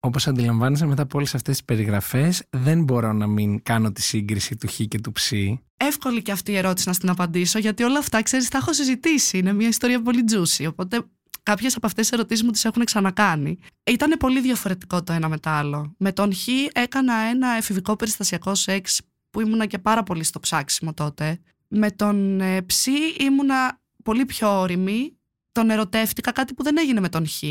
Όπως 0.00 0.26
αντιλαμβάνεσαι 0.26 0.86
μετά 0.86 1.02
από 1.02 1.18
όλες 1.18 1.34
αυτές 1.34 1.56
τις 1.56 1.64
περιγραφές 1.64 2.42
δεν 2.50 2.84
μπορώ 2.84 3.12
να 3.12 3.26
μην 3.26 3.62
κάνω 3.62 3.92
τη 3.92 4.02
σύγκριση 4.02 4.56
του 4.56 4.68
χ 4.68 4.80
και 4.88 5.00
του 5.00 5.12
ψ. 5.12 5.32
εύκολη 5.76 6.22
και 6.22 6.32
αυτή 6.32 6.52
η 6.52 6.56
ερώτηση 6.56 6.88
να 6.88 6.94
στην 6.94 7.08
απαντήσω, 7.08 7.58
γιατί 7.58 7.82
όλα 7.82 7.98
αυτά, 7.98 8.22
ξέρεις, 8.22 8.48
τα 8.48 8.58
έχω 8.58 8.72
συζητήσει. 8.72 9.38
Είναι 9.38 9.52
μια 9.52 9.68
ιστορία 9.68 10.02
πολύ 10.02 10.24
juicy. 10.32 10.66
Οπότε 10.68 11.04
κάποιες 11.46 11.76
από 11.76 11.86
αυτές 11.86 12.08
τις 12.08 12.18
ερωτήσεις 12.18 12.44
μου 12.44 12.50
τις 12.50 12.64
έχουν 12.64 12.84
ξανακάνει. 12.84 13.58
Ήταν 13.84 14.14
πολύ 14.18 14.40
διαφορετικό 14.40 15.02
το 15.02 15.12
ένα 15.12 15.28
με 15.28 15.38
το 15.38 15.50
άλλο. 15.50 15.94
Με 15.98 16.12
τον 16.12 16.34
Χ 16.34 16.46
έκανα 16.72 17.14
ένα 17.14 17.48
εφηβικό 17.48 17.96
περιστασιακό 17.96 18.54
σεξ 18.54 19.00
που 19.30 19.40
ήμουνα 19.40 19.66
και 19.66 19.78
πάρα 19.78 20.02
πολύ 20.02 20.24
στο 20.24 20.40
ψάξιμο 20.40 20.94
τότε. 20.94 21.40
Με 21.68 21.90
τον 21.90 22.40
ε, 22.40 22.62
Ψ 22.62 22.86
ήμουνα 23.18 23.80
πολύ 24.02 24.24
πιο 24.24 24.60
όρημη. 24.60 25.16
Τον 25.52 25.70
ερωτεύτηκα 25.70 26.32
κάτι 26.32 26.54
που 26.54 26.62
δεν 26.62 26.78
έγινε 26.78 27.00
με 27.00 27.08
τον 27.08 27.28
Χ. 27.28 27.42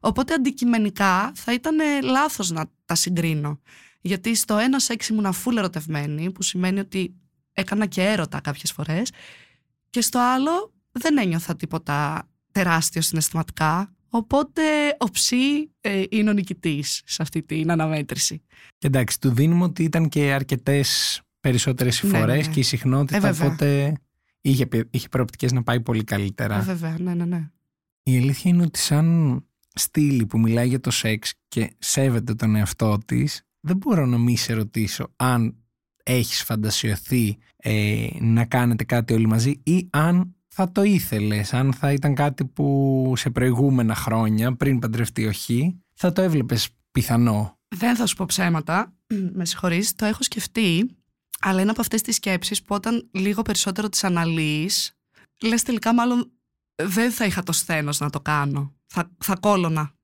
Οπότε 0.00 0.34
αντικειμενικά 0.34 1.32
θα 1.34 1.52
ήταν 1.52 1.80
ε, 1.80 2.00
λάθος 2.00 2.50
να 2.50 2.64
τα 2.84 2.94
συγκρίνω. 2.94 3.60
Γιατί 4.00 4.34
στο 4.34 4.56
ένα 4.56 4.78
σεξ 4.78 5.08
ήμουνα 5.08 5.34
full 5.44 5.56
ερωτευμένη, 5.56 6.32
που 6.32 6.42
σημαίνει 6.42 6.78
ότι 6.78 7.14
έκανα 7.52 7.86
και 7.86 8.02
έρωτα 8.02 8.40
κάποιες 8.40 8.72
φορές 8.72 9.10
και 9.90 10.00
στο 10.00 10.18
άλλο 10.18 10.72
δεν 10.92 11.18
ένιωθα 11.18 11.56
τίποτα 11.56 12.28
τεράστιο 12.62 13.00
συναισθηματικά 13.02 13.92
οπότε 14.08 14.62
ο 14.98 15.10
ψή 15.10 15.70
ε, 15.80 16.02
είναι 16.10 16.30
ο 16.30 16.32
νικητής 16.32 17.02
σε 17.06 17.22
αυτή 17.22 17.42
την 17.42 17.70
αναμέτρηση. 17.70 18.42
Και 18.78 18.86
εντάξει, 18.86 19.20
του 19.20 19.30
δίνουμε 19.30 19.64
ότι 19.64 19.82
ήταν 19.82 20.08
και 20.08 20.32
αρκετές 20.32 21.20
περισσότερες 21.40 22.00
οι 22.00 22.06
Ναι, 22.06 22.18
φορές 22.18 22.36
ναι, 22.40 22.46
ναι. 22.46 22.52
και 22.52 22.60
η 22.60 22.62
συχνότητα, 22.62 23.16
Ε, 23.16 23.20
βέβαια. 23.20 23.46
οπότε 23.46 23.92
είχε, 24.40 24.66
πι- 24.66 24.88
είχε 24.90 25.08
προοπτικές 25.08 25.52
να 25.52 25.62
πάει 25.62 25.80
πολύ 25.80 26.04
καλύτερα. 26.04 26.58
Ε, 26.58 26.62
βέβαια, 26.62 26.96
ναι, 26.98 27.14
ναι, 27.14 27.24
ναι. 27.24 27.50
Η 28.02 28.16
αλήθεια 28.16 28.50
είναι 28.50 28.62
ότι 28.62 28.78
σαν 28.78 29.38
στήλη 29.74 30.26
που 30.26 30.38
μιλάει 30.38 30.68
για 30.68 30.80
το 30.80 30.90
σεξ 30.90 31.34
και 31.48 31.70
σέβεται 31.78 32.34
τον 32.34 32.56
εαυτό 32.56 32.98
της, 33.06 33.42
δεν 33.60 33.76
μπορώ 33.76 34.06
να 34.06 34.18
μη 34.18 34.36
σε 34.36 34.52
ρωτήσω 34.52 35.12
αν 35.16 35.56
έχεις 36.02 36.42
φαντασιωθεί 36.42 37.38
ε, 37.56 38.06
να 38.20 38.44
κάνετε 38.44 38.84
κάτι 38.84 39.12
όλοι 39.12 39.26
μαζί 39.26 39.60
ή 39.64 39.86
αν 39.90 40.34
θα 40.60 40.72
το 40.72 40.82
ήθελες, 40.82 41.52
αν 41.54 41.72
θα 41.72 41.92
ήταν 41.92 42.14
κάτι 42.14 42.44
που 42.44 43.12
σε 43.16 43.30
προηγούμενα 43.30 43.94
χρόνια 43.94 44.56
πριν 44.56 44.78
παντρευτεί 44.78 45.26
ο 45.26 45.32
Χ, 45.32 45.50
θα 45.94 46.12
το 46.12 46.22
έβλεπες 46.22 46.68
πιθανό. 46.92 47.58
Δεν 47.68 47.96
θα 47.96 48.06
σου 48.06 48.16
πω 48.16 48.24
ψέματα, 48.24 48.94
με 49.38 49.44
συγχωρείς, 49.44 49.94
το 49.94 50.04
έχω 50.04 50.22
σκεφτεί, 50.22 50.96
αλλά 51.40 51.60
είναι 51.60 51.70
από 51.70 51.80
αυτές 51.80 52.02
τις 52.02 52.14
σκέψεις 52.14 52.62
που 52.62 52.74
όταν 52.74 53.08
λίγο 53.10 53.42
περισσότερο 53.42 53.88
τις 53.88 54.04
αναλύεις, 54.04 54.92
λες 55.42 55.62
τελικά 55.62 55.94
μάλλον 55.94 56.30
δεν 56.82 57.10
θα 57.10 57.24
είχα 57.24 57.42
το 57.42 57.52
σθένος 57.52 58.00
να 58.00 58.10
το 58.10 58.20
κάνω. 58.20 58.74
Θα, 58.86 59.10
θα 59.18 59.36
κόλωνα. 59.40 59.94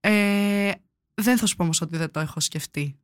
Ε, 0.00 0.72
δεν 1.14 1.38
θα 1.38 1.46
σου 1.46 1.56
πω 1.56 1.62
όμως 1.62 1.80
ότι 1.80 1.96
δεν 1.96 2.10
το 2.10 2.20
έχω 2.20 2.40
σκεφτεί. 2.40 2.98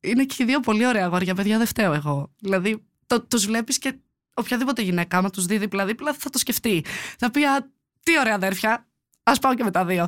Είναι 0.00 0.24
και 0.24 0.44
δύο 0.44 0.60
πολύ 0.60 0.86
ωραία 0.86 1.04
αγόρια, 1.04 1.34
παιδιά, 1.34 1.58
δεν 1.58 1.66
φταίω 1.66 1.92
εγώ. 1.92 2.32
Δηλαδή, 2.38 2.84
το, 3.06 3.22
τους 3.22 3.46
βλέπεις 3.46 3.78
και 3.78 3.98
οποιαδήποτε 4.38 4.82
γυναίκα, 4.82 5.18
άμα 5.18 5.30
τους 5.30 5.46
δει 5.46 5.58
δίπλα-δίπλα, 5.58 6.14
θα 6.18 6.30
το 6.30 6.38
σκεφτεί. 6.38 6.84
Θα 7.18 7.30
πει, 7.30 7.44
α, 7.44 7.72
τι 8.02 8.18
ωραία 8.18 8.34
αδέρφια, 8.34 8.88
ας 9.22 9.38
πάω 9.38 9.54
και 9.54 9.64
με 9.64 9.70
τα 9.70 9.84
δύο. 9.84 10.06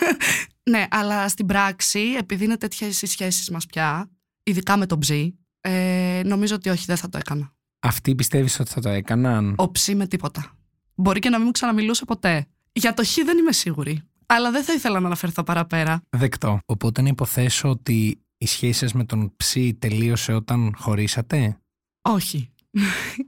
ναι, 0.70 0.86
αλλά 0.90 1.28
στην 1.28 1.46
πράξη, 1.46 2.14
επειδή 2.18 2.44
είναι 2.44 2.56
τέτοιες 2.56 3.02
οι 3.02 3.06
σχέσεις 3.06 3.50
μας 3.50 3.66
πια, 3.66 4.10
ειδικά 4.42 4.76
με 4.76 4.86
τον 4.86 4.98
ψή, 4.98 5.38
ε, 5.60 6.22
νομίζω 6.24 6.54
ότι 6.54 6.68
όχι, 6.68 6.84
δεν 6.86 6.96
θα 6.96 7.08
το 7.08 7.18
έκανα. 7.18 7.52
Αυτοί 7.78 8.14
πιστεύεις 8.14 8.60
ότι 8.60 8.70
θα 8.70 8.80
το 8.80 8.88
έκαναν; 8.88 9.54
Ο 9.56 9.70
ψή 9.70 9.94
με 9.94 10.06
τίποτα. 10.06 10.56
Μπορεί 10.94 11.18
και 11.18 11.28
να 11.28 11.36
μην 11.36 11.46
μου 11.46 11.52
ξαναμιλούσε 11.52 12.04
ποτέ. 12.04 12.46
Για 12.72 12.94
το 12.94 13.04
χ 13.04 13.14
δεν 13.24 13.38
είμαι 13.38 13.52
σίγουρη. 13.52 14.02
Αλλά 14.26 14.50
δεν 14.50 14.64
θα 14.64 14.72
ήθελα 14.72 15.00
να 15.00 15.06
αναφερθώ 15.06 15.42
παραπέρα. 15.42 16.02
Δεκτό. 16.08 16.60
Οπότε 16.66 17.02
να 17.02 17.08
υποθέσω 17.08 17.68
ότι 17.68 18.20
η 18.38 18.46
σχέση 18.46 18.78
σας 18.78 18.92
με 18.92 19.04
τον 19.04 19.32
ψή 19.36 19.74
τελείωσε 19.74 20.32
όταν 20.32 20.74
χωρίσατε; 20.76 21.58
Όχι. 22.02 22.50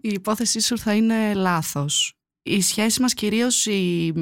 Η 0.01 0.09
υπόθεσή 0.09 0.61
σου 0.61 0.79
θα 0.79 0.95
είναι 0.95 1.35
λάθος. 1.35 2.19
Η 2.43 2.61
σχέση 2.61 3.01
μας 3.01 3.15
κυρίως 3.15 3.67
η 3.67 4.13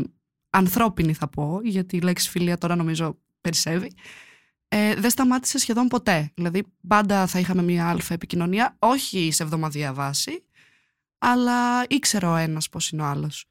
ανθρώπινη 0.51 1.13
θα 1.13 1.29
πω, 1.29 1.61
γιατί 1.63 1.97
η 1.97 2.01
λέξη 2.01 2.31
φιλία 2.31 2.59
τώρα 2.59 2.77
νομίζω 2.77 3.19
περισσεύει, 3.41 3.93
ε, 4.69 4.95
δεν 4.95 5.11
σταμάτησε 5.11 5.59
σχεδόν 5.59 5.89
ποτέ. 5.89 6.33
Δηλαδή 6.35 6.63
πάντα 6.89 7.27
θα 7.27 7.39
είχαμε 7.39 7.63
μια 7.63 7.89
αλφα 7.89 8.15
επικοινωνία, 8.15 8.77
όχι 8.79 9.31
σε 9.33 9.43
εβδομαδιαία 9.43 9.93
βάση, 9.93 10.45
αλλά 11.19 11.85
ήξερε 11.89 12.27
ο 12.27 12.37
ένας 12.37 12.69
πώς 12.69 12.91
είναι 12.91 13.03
ο 13.03 13.05
άλλος. 13.05 13.47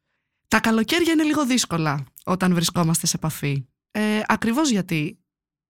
Τα 0.48 0.60
καλοκαίρια 0.60 1.12
είναι 1.12 1.24
λίγο 1.24 1.46
δύσκολα 1.46 2.04
όταν 2.26 2.54
βρισκόμαστε 2.54 3.08
σε 3.08 3.16
επαφή. 3.16 3.66
Ε, 3.92 4.22
ακριβώς 4.26 4.70
γιατί 4.70 5.20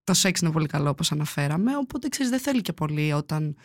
το 0.04 0.14
σεξ 0.14 0.40
είναι 0.42 0.52
πολύ 0.52 0.68
καλό 0.68 0.90
όπως 0.90 1.12
αναφέραμε, 1.12 1.78
οπότε 1.78 2.10
ξέρεις 2.10 2.32
δεν 2.32 2.40
θέλει 2.40 2.62
και 2.62 2.74
πολύ 2.74 3.14
όταν 3.14 3.56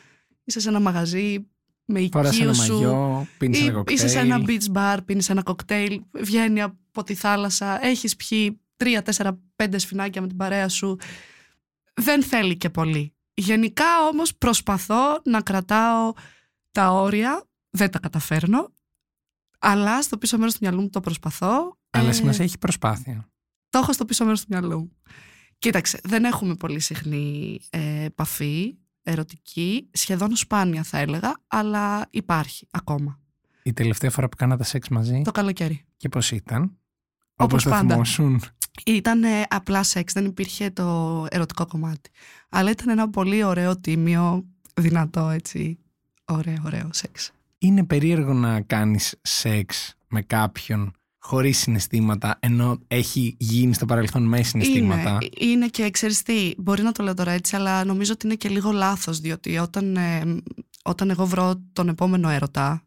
είσαι 0.44 0.60
σε 0.60 0.68
ένα 0.68 0.80
μαγαζί 0.80 1.46
με 1.86 2.00
οικείο 2.00 2.32
σου 2.32 2.44
μαγιό, 2.44 3.26
πίνεις 3.38 3.60
ένα 3.60 3.72
κοκτέιλ. 3.72 3.96
είσαι 3.96 4.08
σε 4.08 4.18
ένα 4.18 4.42
beach 4.46 4.72
bar, 4.72 4.98
πίνεις 5.04 5.28
ένα 5.30 5.42
κοκτέιλ, 5.42 6.02
βγαίνει 6.12 6.62
από 6.62 7.02
τη 7.04 7.14
θάλασσα, 7.14 7.84
έχεις 7.86 8.16
πιει 8.16 8.60
τρία, 8.76 9.02
τέσσερα, 9.02 9.38
πέντε 9.56 9.78
σφινάκια 9.78 10.20
με 10.20 10.26
την 10.28 10.36
παρέα 10.36 10.68
σου. 10.68 10.98
Δεν 11.94 12.22
θέλει 12.22 12.56
και 12.56 12.70
πολύ. 12.70 13.14
Γενικά 13.34 13.84
όμως 14.12 14.36
προσπαθώ 14.36 15.20
να 15.24 15.40
κρατάω 15.40 16.12
τα 16.72 16.90
όρια, 16.92 17.44
δεν 17.70 17.90
τα 17.90 17.98
καταφέρνω, 17.98 18.72
αλλά 19.58 20.02
στο 20.02 20.18
πίσω 20.18 20.38
μέρος 20.38 20.52
του 20.52 20.58
μυαλού 20.62 20.80
μου 20.80 20.90
το 20.90 21.00
προσπαθώ. 21.00 21.78
Αλλά 21.90 22.08
Ε, 22.08 22.12
σημασία 22.12 22.44
έχει 22.44 22.58
προσπάθεια. 22.58 23.28
το 23.68 23.78
έχω 23.78 23.92
στο 23.92 24.04
πίσω 24.04 24.24
μέρος 24.24 24.40
του 24.40 24.46
μυαλού 24.50 24.78
μου. 24.78 24.92
Κοίταξε, 25.58 26.00
δεν 26.02 26.24
έχουμε 26.24 26.54
πολύ 26.54 26.80
συχνή 26.80 27.60
ε, 27.70 28.04
επαφή 28.04 28.76
ερωτική, 29.10 29.88
σχεδόν 29.92 30.36
σπάνια 30.36 30.82
θα 30.82 30.98
έλεγα, 30.98 31.40
αλλά 31.46 32.06
υπάρχει 32.10 32.66
ακόμα. 32.70 33.18
Η 33.62 33.72
τελευταία 33.72 34.10
φορά 34.10 34.28
που 34.28 34.36
κάνατε 34.36 34.64
σεξ 34.64 34.88
μαζί; 34.88 35.22
Το 35.24 35.30
καλοκαίρι. 35.32 35.84
και 35.96 36.08
πώς 36.08 36.30
ήταν; 36.30 36.76
Όπως 37.36 37.62
το 37.62 37.70
πάντα. 37.70 37.92
θυμόσουν. 37.92 38.40
Ήταν 38.86 39.22
ε, 39.24 39.42
απλά 39.48 39.82
σεξ, 39.82 40.12
δεν 40.12 40.24
υπήρχε 40.24 40.70
το 40.70 41.26
ερωτικό 41.30 41.66
κομμάτι. 41.66 42.10
Αλλά 42.48 42.70
ήταν 42.70 42.88
ένα 42.88 43.10
πολύ 43.10 43.44
ωραίο, 43.44 43.80
τίμιο, 43.80 44.44
δυνατό 44.74 45.28
έτσι, 45.28 45.78
ωραίο, 46.24 46.56
ωραίο 46.64 46.88
σεξ. 46.92 47.30
Είναι 47.58 47.84
περίεργο 47.84 48.32
να 48.32 48.60
κάνεις 48.60 49.14
σεξ 49.22 49.94
με 50.08 50.22
κάποιον 50.22 50.92
χωρίς 51.26 51.58
συναισθήματα 51.58 52.36
ενώ 52.40 52.78
έχει 52.88 53.36
γίνει 53.38 53.74
στο 53.74 53.86
παρελθόν 53.86 54.22
με 54.22 54.42
συναισθήματα. 54.42 55.10
Είναι, 55.10 55.52
είναι 55.52 55.68
και 55.68 55.90
ξέρεις 55.90 56.22
τι, 56.22 56.52
μπορεί 56.56 56.82
να 56.82 56.92
το 56.92 57.02
λέω 57.02 57.14
τώρα 57.14 57.30
έτσι, 57.30 57.56
αλλά 57.56 57.84
νομίζω 57.84 58.12
ότι 58.12 58.26
είναι 58.26 58.34
και 58.34 58.48
λίγο 58.48 58.72
λάθος, 58.72 59.20
διότι 59.20 59.58
όταν, 59.58 59.96
ε, 59.96 60.40
όταν 60.84 61.10
εγώ 61.10 61.26
βρω 61.26 61.62
τον 61.72 61.88
επόμενο 61.88 62.28
έρωτα, 62.28 62.82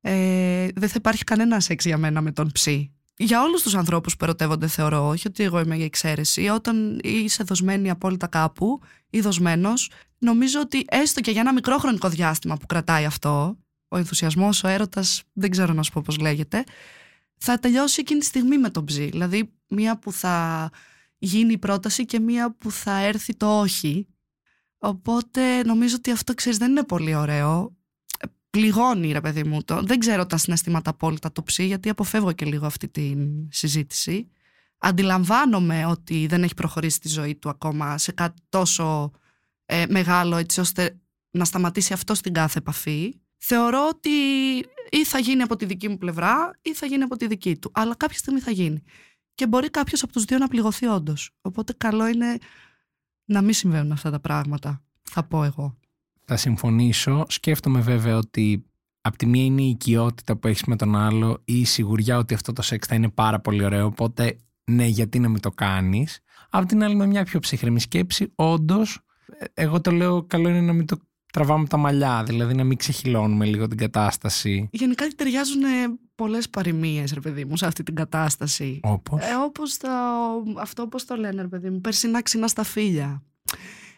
ε, 0.00 0.68
δεν 0.74 0.88
θα 0.88 0.94
υπάρχει 0.96 1.24
κανένα 1.24 1.60
σεξ 1.60 1.84
για 1.84 1.98
μένα 1.98 2.20
με 2.20 2.32
τον 2.32 2.50
ψή. 2.52 2.92
Για 3.16 3.42
όλους 3.42 3.62
τους 3.62 3.74
ανθρώπους 3.74 4.16
που 4.16 4.24
ερωτεύονται 4.24 4.66
θεωρώ, 4.66 5.08
όχι 5.08 5.28
ότι 5.28 5.42
εγώ 5.42 5.60
είμαι 5.60 5.76
η 5.76 5.82
εξαίρεση, 5.82 6.48
όταν 6.48 7.00
είσαι 7.02 7.44
δοσμένη 7.44 7.90
απόλυτα 7.90 8.26
κάπου 8.26 8.80
ή 9.10 9.20
δοσμένος, 9.20 9.90
νομίζω 10.18 10.60
ότι 10.60 10.84
έστω 10.88 11.20
και 11.20 11.30
για 11.30 11.40
ένα 11.40 11.52
μικρό 11.52 11.78
χρονικό 11.78 12.08
διάστημα 12.08 12.56
που 12.56 12.66
κρατάει 12.66 13.04
αυτό, 13.04 13.56
ο 13.88 13.96
ενθουσιασμός, 13.96 14.64
ο 14.64 14.68
έρωτας, 14.68 15.22
δεν 15.32 15.50
ξέρω 15.50 15.72
να 15.72 15.82
σου 15.82 15.92
πω 15.92 16.02
πώς 16.04 16.18
λέγεται, 16.18 16.64
θα 17.38 17.58
τελειώσει 17.58 18.00
εκείνη 18.00 18.20
τη 18.20 18.26
στιγμή 18.26 18.58
με 18.58 18.70
τον 18.70 18.84
ψή. 18.84 19.04
Δηλαδή, 19.04 19.52
μία 19.68 19.98
που 19.98 20.12
θα 20.12 20.70
γίνει 21.18 21.52
η 21.52 21.58
πρόταση 21.58 22.04
και 22.04 22.20
μία 22.20 22.54
που 22.54 22.70
θα 22.70 22.98
έρθει 22.98 23.36
το 23.36 23.60
όχι. 23.60 24.06
Οπότε 24.78 25.62
νομίζω 25.62 25.94
ότι 25.98 26.10
αυτό 26.10 26.34
ξέρεις 26.34 26.58
δεν 26.58 26.70
είναι 26.70 26.84
πολύ 26.84 27.14
ωραίο. 27.14 27.76
Ε, 28.18 28.26
Πληγώνει 28.50 29.12
ρε 29.12 29.20
παιδί 29.20 29.44
μου 29.44 29.62
το. 29.62 29.82
Δεν 29.82 29.98
ξέρω 29.98 30.26
τα 30.26 30.36
συναισθήματα 30.36 30.90
απόλυτα 30.90 31.32
του 31.32 31.42
ψή 31.42 31.64
γιατί 31.64 31.88
αποφεύγω 31.88 32.32
και 32.32 32.44
λίγο 32.44 32.66
αυτή 32.66 32.88
τη 32.88 33.14
συζήτηση. 33.50 34.28
Αντιλαμβάνομαι 34.78 35.86
ότι 35.86 36.26
δεν 36.26 36.42
έχει 36.42 36.54
προχωρήσει 36.54 37.00
τη 37.00 37.08
ζωή 37.08 37.34
του 37.34 37.48
ακόμα 37.48 37.98
σε 37.98 38.12
κάτι 38.12 38.42
τόσο 38.48 39.10
ε, 39.64 39.84
μεγάλο 39.88 40.36
έτσι 40.36 40.60
ώστε 40.60 40.98
να 41.30 41.44
σταματήσει 41.44 41.92
αυτό 41.92 42.14
στην 42.14 42.32
κάθε 42.32 42.58
επαφή. 42.58 43.14
Θεωρώ 43.38 43.88
ότι 43.88 44.10
ή 44.90 45.04
θα 45.04 45.18
γίνει 45.18 45.42
από 45.42 45.56
τη 45.56 45.64
δική 45.64 45.88
μου 45.88 45.98
πλευρά 45.98 46.58
ή 46.62 46.74
θα 46.74 46.86
γίνει 46.86 47.02
από 47.02 47.16
τη 47.16 47.26
δική 47.26 47.58
του. 47.58 47.70
Αλλά 47.74 47.94
κάποια 47.94 48.18
στιγμή 48.18 48.40
θα 48.40 48.50
γίνει. 48.50 48.82
Και 49.34 49.46
μπορεί 49.46 49.70
κάποιος 49.70 50.02
από 50.02 50.12
τους 50.12 50.24
δύο 50.24 50.38
να 50.38 50.48
πληγωθεί 50.48 50.86
όντως. 50.86 51.30
Οπότε 51.40 51.72
καλό 51.72 52.06
είναι 52.06 52.38
να 53.24 53.42
μην 53.42 53.52
συμβαίνουν 53.52 53.92
αυτά 53.92 54.10
τα 54.10 54.20
πράγματα. 54.20 54.82
Θα 55.02 55.24
πω 55.24 55.44
εγώ. 55.44 55.78
Θα 56.24 56.36
συμφωνήσω. 56.36 57.24
Σκέφτομαι 57.28 57.80
βέβαια 57.80 58.16
ότι 58.16 58.64
απ' 59.00 59.16
τη 59.16 59.26
μία 59.26 59.44
είναι 59.44 59.62
η 59.62 59.68
οικειότητα 59.68 60.36
που 60.36 60.48
έχεις 60.48 60.64
με 60.64 60.76
τον 60.76 60.96
άλλο 60.96 61.42
ή 61.44 61.60
η 61.60 61.64
σιγουριά 61.64 62.18
ότι 62.18 62.34
αυτό 62.34 62.52
το 62.52 62.62
σεξ 62.62 62.86
θα 62.86 62.94
είναι 62.94 63.08
πάρα 63.08 63.40
πολύ 63.40 63.64
ωραίο. 63.64 63.86
Οπότε 63.86 64.38
ναι, 64.70 64.86
γιατί 64.86 65.18
να 65.18 65.28
μην 65.28 65.40
το 65.40 65.50
κάνεις. 65.50 66.20
Απ' 66.50 66.66
την 66.66 66.82
άλλη 66.82 66.94
με 66.94 67.06
μια 67.06 67.24
πιο 67.24 67.40
ψυχραιμή 67.40 67.80
σκέψη, 67.80 68.32
όντως, 68.34 69.00
εγώ 69.54 69.80
το 69.80 69.90
λέω 69.90 70.22
καλό 70.22 70.48
είναι 70.48 70.60
να 70.60 70.72
μην 70.72 70.86
το 70.86 70.96
τραβάμε 71.32 71.66
τα 71.66 71.76
μαλλιά. 71.76 72.22
Δηλαδή 72.22 72.54
να 72.54 72.64
μην 72.64 72.76
ξεχυλώνουμε 72.76 73.44
λίγο 73.44 73.68
την 73.68 73.78
κατάσταση. 73.78 74.68
Γενικά 74.72 75.06
ταιριάζουν 75.16 75.62
πολλές 76.14 76.48
παροιμίες, 76.48 77.12
ρε 77.12 77.20
παιδί 77.20 77.44
μου, 77.44 77.56
σε 77.56 77.66
αυτή 77.66 77.82
την 77.82 77.94
κατάσταση. 77.94 78.80
Όπως; 78.82 79.22
Ε, 79.22 79.34
όπως 79.34 79.76
το, 79.76 79.88
αυτό 80.58 80.82
όπως 80.82 81.04
το 81.04 81.16
λένε, 81.16 81.42
ρε 81.42 81.48
παιδί 81.48 81.70
μου, 81.70 81.80
περσινά 81.80 82.22
ξινά 82.22 82.48
σταφύλια. 82.48 83.22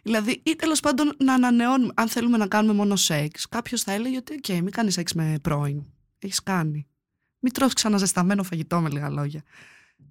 Δηλαδή, 0.02 0.40
ή 0.42 0.56
τέλος 0.56 0.80
πάντων 0.80 1.12
να 1.18 1.34
ανανεώνουμε, 1.34 1.92
αν 1.96 2.08
θέλουμε 2.08 2.36
να 2.36 2.46
κάνουμε 2.46 2.72
μόνο 2.74 2.96
σεξ, 2.96 3.48
κάποιος 3.48 3.82
θα 3.82 3.92
έλεγε 3.92 4.16
ότι, 4.16 4.32
οκ, 4.34 4.48
μην 4.48 4.70
κάνεις 4.70 4.94
σεξ 4.94 5.12
με 5.12 5.38
πρώην. 5.42 5.82
Έχεις 6.18 6.42
κάνει. 6.42 6.86
Μην 7.38 7.52
τρως 7.52 7.72
ξαναζεσταμένο 7.72 8.42
φαγητό, 8.42 8.80
με 8.80 8.88
λίγα 8.90 9.10
λόγια. 9.10 9.42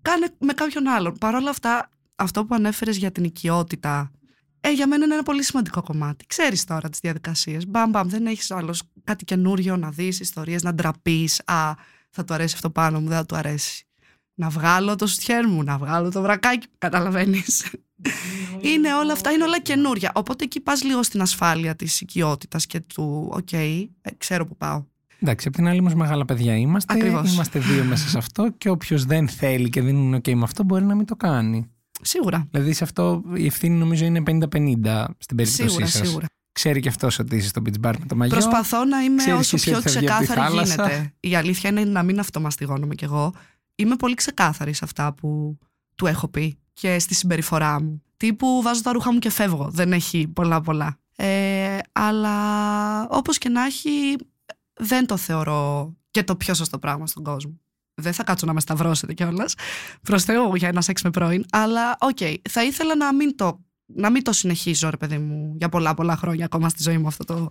Κάνε 0.02 0.28
με 0.40 0.54
κάποιον 0.54 0.88
άλλον. 0.88 1.18
Παρ' 1.18 1.36
όλα 1.36 1.50
αυτά, 1.50 1.90
αυτό 2.16 2.46
που 2.46 2.56
ανέφερες 2.56 2.98
για 2.98 3.12
την 3.12 3.24
οικειότητα, 3.24 4.12
ε, 4.62 4.72
για 4.72 4.88
μένα 4.88 5.06
είναι 5.06 5.14
ένα 5.14 5.24
πολύ 5.24 5.44
σημαντικό 5.44 5.82
κομμάτι. 5.82 6.26
Ξέρεις 6.26 6.64
τώρα 6.64 6.90
τις 6.90 7.00
διαδικασίες. 7.00 7.68
Μπαμ, 7.68 7.90
μπαμ, 7.90 8.08
δεν 8.08 8.26
έχεις 8.26 8.52
άγχος 8.52 8.84
κάτι 9.04 9.26
καινούριο 9.26 9.78
να 9.78 9.90
δεις, 9.90 10.20
ιστορίες, 10.20 10.64
να 10.64 10.74
ντραπείς. 10.74 11.42
Α, 11.46 11.74
θα 12.10 12.24
του 12.24 12.34
αρέσει 12.34 12.54
αυτό 12.56 12.70
πάνω 12.70 13.00
μου, 13.00 13.08
δεν 13.08 13.18
θα 13.18 13.26
του 13.26 13.36
αρέσει. 13.36 13.88
Να 14.34 14.50
βγάλω 14.50 14.96
το 14.96 15.08
σουτιέν 15.08 15.50
μου, 15.50 15.64
να 15.64 15.78
βγάλω 15.78 16.12
το 16.12 16.22
βρακάκι, 16.22 16.68
καταλαβαίνεις. 16.78 17.66
είναι 18.74 18.94
όλα 18.94 19.14
αυτά, 19.14 19.32
είναι 19.32 19.44
όλα 19.44 19.60
καινούρια. 19.62 20.12
Οπότε 20.16 20.44
εκεί 20.44 20.60
πας 20.60 20.84
λίγο 20.84 21.04
στην 21.04 21.22
ασφάλεια 21.22 21.76
της 21.76 22.02
οικειότητας 22.02 22.66
και 22.66 22.80
του, 22.80 23.30
οκ, 23.32 23.52
ε, 23.52 23.90
ξέρω 24.18 24.46
που 24.46 24.58
πάω. 24.58 24.84
Εντάξει, 25.22 25.48
απ' 25.48 25.54
την 25.54 25.68
άλλη 25.68 25.80
όμως 25.80 25.94
μεγάλα 25.94 26.26
παιδιά 26.26 26.56
είμαστε. 26.56 26.94
Ακριβώς. 26.94 27.34
Είμαστε 27.34 27.60
δύο 27.60 27.84
μέσα 27.84 28.08
σε 28.08 28.18
αυτό 28.18 28.50
και 28.58 28.70
όποιος 28.70 29.06
δεν 29.06 29.28
θέλει 29.28 29.70
και 29.70 29.82
δεν 29.82 29.96
είναι 29.96 30.18
OK 30.18 30.34
με 30.34 30.44
αυτό 30.44 30.64
μπορεί 30.64 30.84
να 30.84 30.96
μην 30.96 31.06
το 31.06 31.16
κάνει. 31.16 31.70
Σίγουρα. 32.02 32.48
Δηλαδή 32.52 32.74
σε 32.74 32.84
αυτό 32.84 33.24
η 33.36 33.46
ευθύνη 33.46 33.76
νομίζω 33.76 34.06
είναι 34.06 34.20
50-50 34.26 35.06
στην 35.18 35.36
περίπτωσή 35.36 35.68
Σίγουρα, 35.68 35.88
σας. 35.88 36.08
σίγουρα. 36.08 36.26
Ξέρει 36.52 36.80
και 36.80 36.90
αυτός 36.90 37.20
ότι 37.20 37.36
είσαι 37.36 37.48
στο 37.48 37.62
beach 37.66 37.88
bar 37.88 37.94
με 38.00 38.06
το 38.08 38.16
μαγιό. 38.16 38.38
Προσπαθώ 38.38 38.86
να 38.86 39.00
είμαι 39.00 39.16
Ξέρεις 39.16 39.40
όσο 39.40 39.56
εσύ 39.56 39.70
πιο 39.70 39.78
ότι 39.78 39.90
θα 39.90 40.00
βγει 40.00 40.10
από 40.10 40.20
τη 40.20 40.26
ξεκάθαρη 40.26 40.50
θάλασσα. 40.56 40.74
γίνεται. 40.74 41.14
Η 41.20 41.36
αλήθεια 41.36 41.70
είναι 41.70 41.84
να 41.84 42.04
μην 42.04 42.20
αυτομαστιγώνομαι 42.20 42.96
κι 42.96 43.04
εγώ. 43.04 43.34
Είμαι 43.76 43.96
πολύ 43.96 44.14
ξεκάθαρη 44.14 44.74
σε 44.74 44.86
αυτά 44.86 45.14
που 45.14 45.58
του 45.96 46.06
έχω 46.06 46.28
πει 46.28 46.58
και 46.74 47.00
στη 47.00 47.14
συμπεριφορά 47.16 47.82
μου. 47.82 48.04
Τύπου 48.18 48.62
βάζω 48.64 48.82
τα 48.82 48.92
ρούχα 48.92 49.14
μου 49.14 49.20
και 49.20 49.30
φεύγω. 49.30 49.70
Δεν 49.72 49.94
έχει 49.94 50.28
πολλά 50.28 50.62
πολλά. 50.62 50.98
Ε, 51.16 51.78
αλλά 51.92 53.08
όπως 53.10 53.38
και 53.38 53.50
να 53.50 53.66
έχει 53.66 53.90
δεν 54.74 55.06
το 55.06 55.18
θεωρώ 55.18 55.94
και 56.12 56.24
το 56.24 56.36
πιο 56.36 56.54
σωστό 56.54 56.80
πράγμα 56.80 57.08
στον 57.08 57.24
κόσμο. 57.24 57.60
Δεν 58.00 58.14
θα 58.14 58.24
κάτσω 58.24 58.46
να 58.46 58.54
με 58.54 58.60
σταυρώσετε 58.60 59.14
κιόλας. 59.14 59.54
Προς 60.02 60.24
Θεού 60.24 60.56
για 60.56 60.68
ένα 60.68 60.82
σεξ 60.82 61.02
με 61.02 61.10
πρώην. 61.10 61.46
Αλλά 61.52 61.98
οκ, 62.00 62.18
θα 62.50 62.64
ήθελα 62.64 62.96
να 62.96 63.14
μην 63.14 63.36
το 63.36 63.60
να 63.96 64.10
μην 64.10 64.24
το 64.24 64.32
συνεχίζω, 64.32 64.90
ρε 64.90 64.98
παιδί 64.98 65.18
μου, 65.18 65.56
για 65.58 65.70
πολλά 65.70 65.94
πολλά 65.94 66.16
χρόνια 66.16 66.46
ακόμα 66.46 66.70
στη 66.70 66.84
ζωή 66.84 66.98
μου 66.98 67.08
αυτό 67.08 67.24
το, 67.24 67.50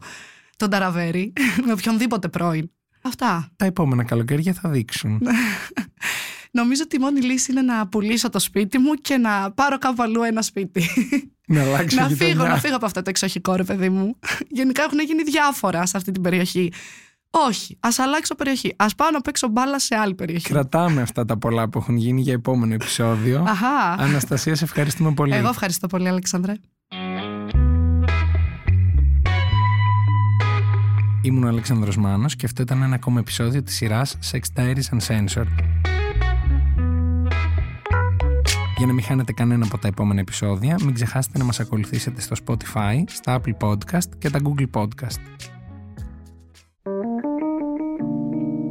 το 0.56 0.68
ταραβέρι, 0.68 1.32
με 1.66 1.72
οποιονδήποτε 1.72 2.28
πρώην. 2.28 2.70
Αυτά. 3.02 3.48
Τα 3.56 3.64
επόμενα 3.64 4.04
καλοκαίρια 4.04 4.52
θα 4.52 4.68
δείξουν. 4.68 5.22
Νομίζω 6.50 6.82
ότι 6.84 6.96
η 6.96 6.98
μόνη 6.98 7.20
λύση 7.20 7.50
είναι 7.52 7.62
να 7.62 7.88
πουλήσω 7.88 8.30
το 8.30 8.38
σπίτι 8.38 8.78
μου 8.78 8.94
και 8.94 9.16
να 9.16 9.52
πάρω 9.52 9.78
κάπου 9.78 10.02
αλλού 10.02 10.22
ένα 10.22 10.42
σπίτι. 10.42 10.82
να 11.46 11.62
αλλάξω 11.62 12.00
να 12.00 12.06
γειτονιά. 12.06 12.34
φύγω, 12.34 12.46
να 12.46 12.56
φύγω 12.58 12.76
από 12.76 12.86
αυτό 12.86 13.02
το 13.02 13.10
εξοχικό 13.10 13.54
ρε 13.54 13.64
παιδί 13.64 13.88
μου. 13.88 14.18
Γενικά 14.48 14.82
έχουν 14.82 15.00
γίνει 15.00 15.22
διάφορα 15.22 15.86
σε 15.86 15.96
αυτή 15.96 16.10
την 16.10 16.22
περιοχή. 16.22 16.72
Όχι, 17.30 17.76
ας 17.80 17.98
αλλάξω 17.98 18.34
περιοχή. 18.34 18.74
Α 18.76 18.86
πάω 18.96 19.10
να 19.10 19.20
παίξω 19.20 19.48
μπάλα 19.48 19.78
σε 19.78 19.94
άλλη 19.94 20.14
περιοχή. 20.14 20.48
Κρατάμε 20.48 21.02
αυτά 21.02 21.24
τα 21.24 21.38
πολλά 21.38 21.68
που 21.68 21.78
έχουν 21.78 21.96
γίνει 21.96 22.20
για 22.20 22.32
επόμενο 22.32 22.74
επεισόδιο. 22.74 23.44
Αχά. 23.48 23.90
Αναστασία, 23.98 24.54
σε 24.54 24.64
ευχαριστούμε 24.64 25.12
πολύ. 25.12 25.34
Εγώ 25.34 25.48
ευχαριστώ 25.48 25.86
πολύ, 25.86 26.08
Αλεξάνδρε. 26.08 26.54
Ήμουν 31.22 31.44
ο 31.44 31.48
Αλέξανδρος 31.48 31.96
Μάνος 31.96 32.36
και 32.36 32.46
αυτό 32.46 32.62
ήταν 32.62 32.82
ένα 32.82 32.94
ακόμα 32.94 33.20
επεισόδιο 33.20 33.62
της 33.62 33.74
σειράς 33.74 34.18
Sex 34.32 34.60
Diaries 34.60 34.98
Uncensored. 34.98 35.48
Για 38.76 38.86
να 38.86 38.92
μην 38.92 39.02
χάνετε 39.02 39.32
κανένα 39.32 39.64
από 39.64 39.78
τα 39.78 39.88
επόμενα 39.88 40.20
επεισόδια, 40.20 40.76
μην 40.84 40.94
ξεχάσετε 40.94 41.38
να 41.38 41.44
μας 41.44 41.60
ακολουθήσετε 41.60 42.20
στο 42.20 42.36
Spotify, 42.46 43.02
στα 43.06 43.40
Apple 43.40 43.68
Podcast 43.68 44.08
και 44.18 44.30
τα 44.30 44.40
Google 44.42 44.80
Podcast. 44.80 45.57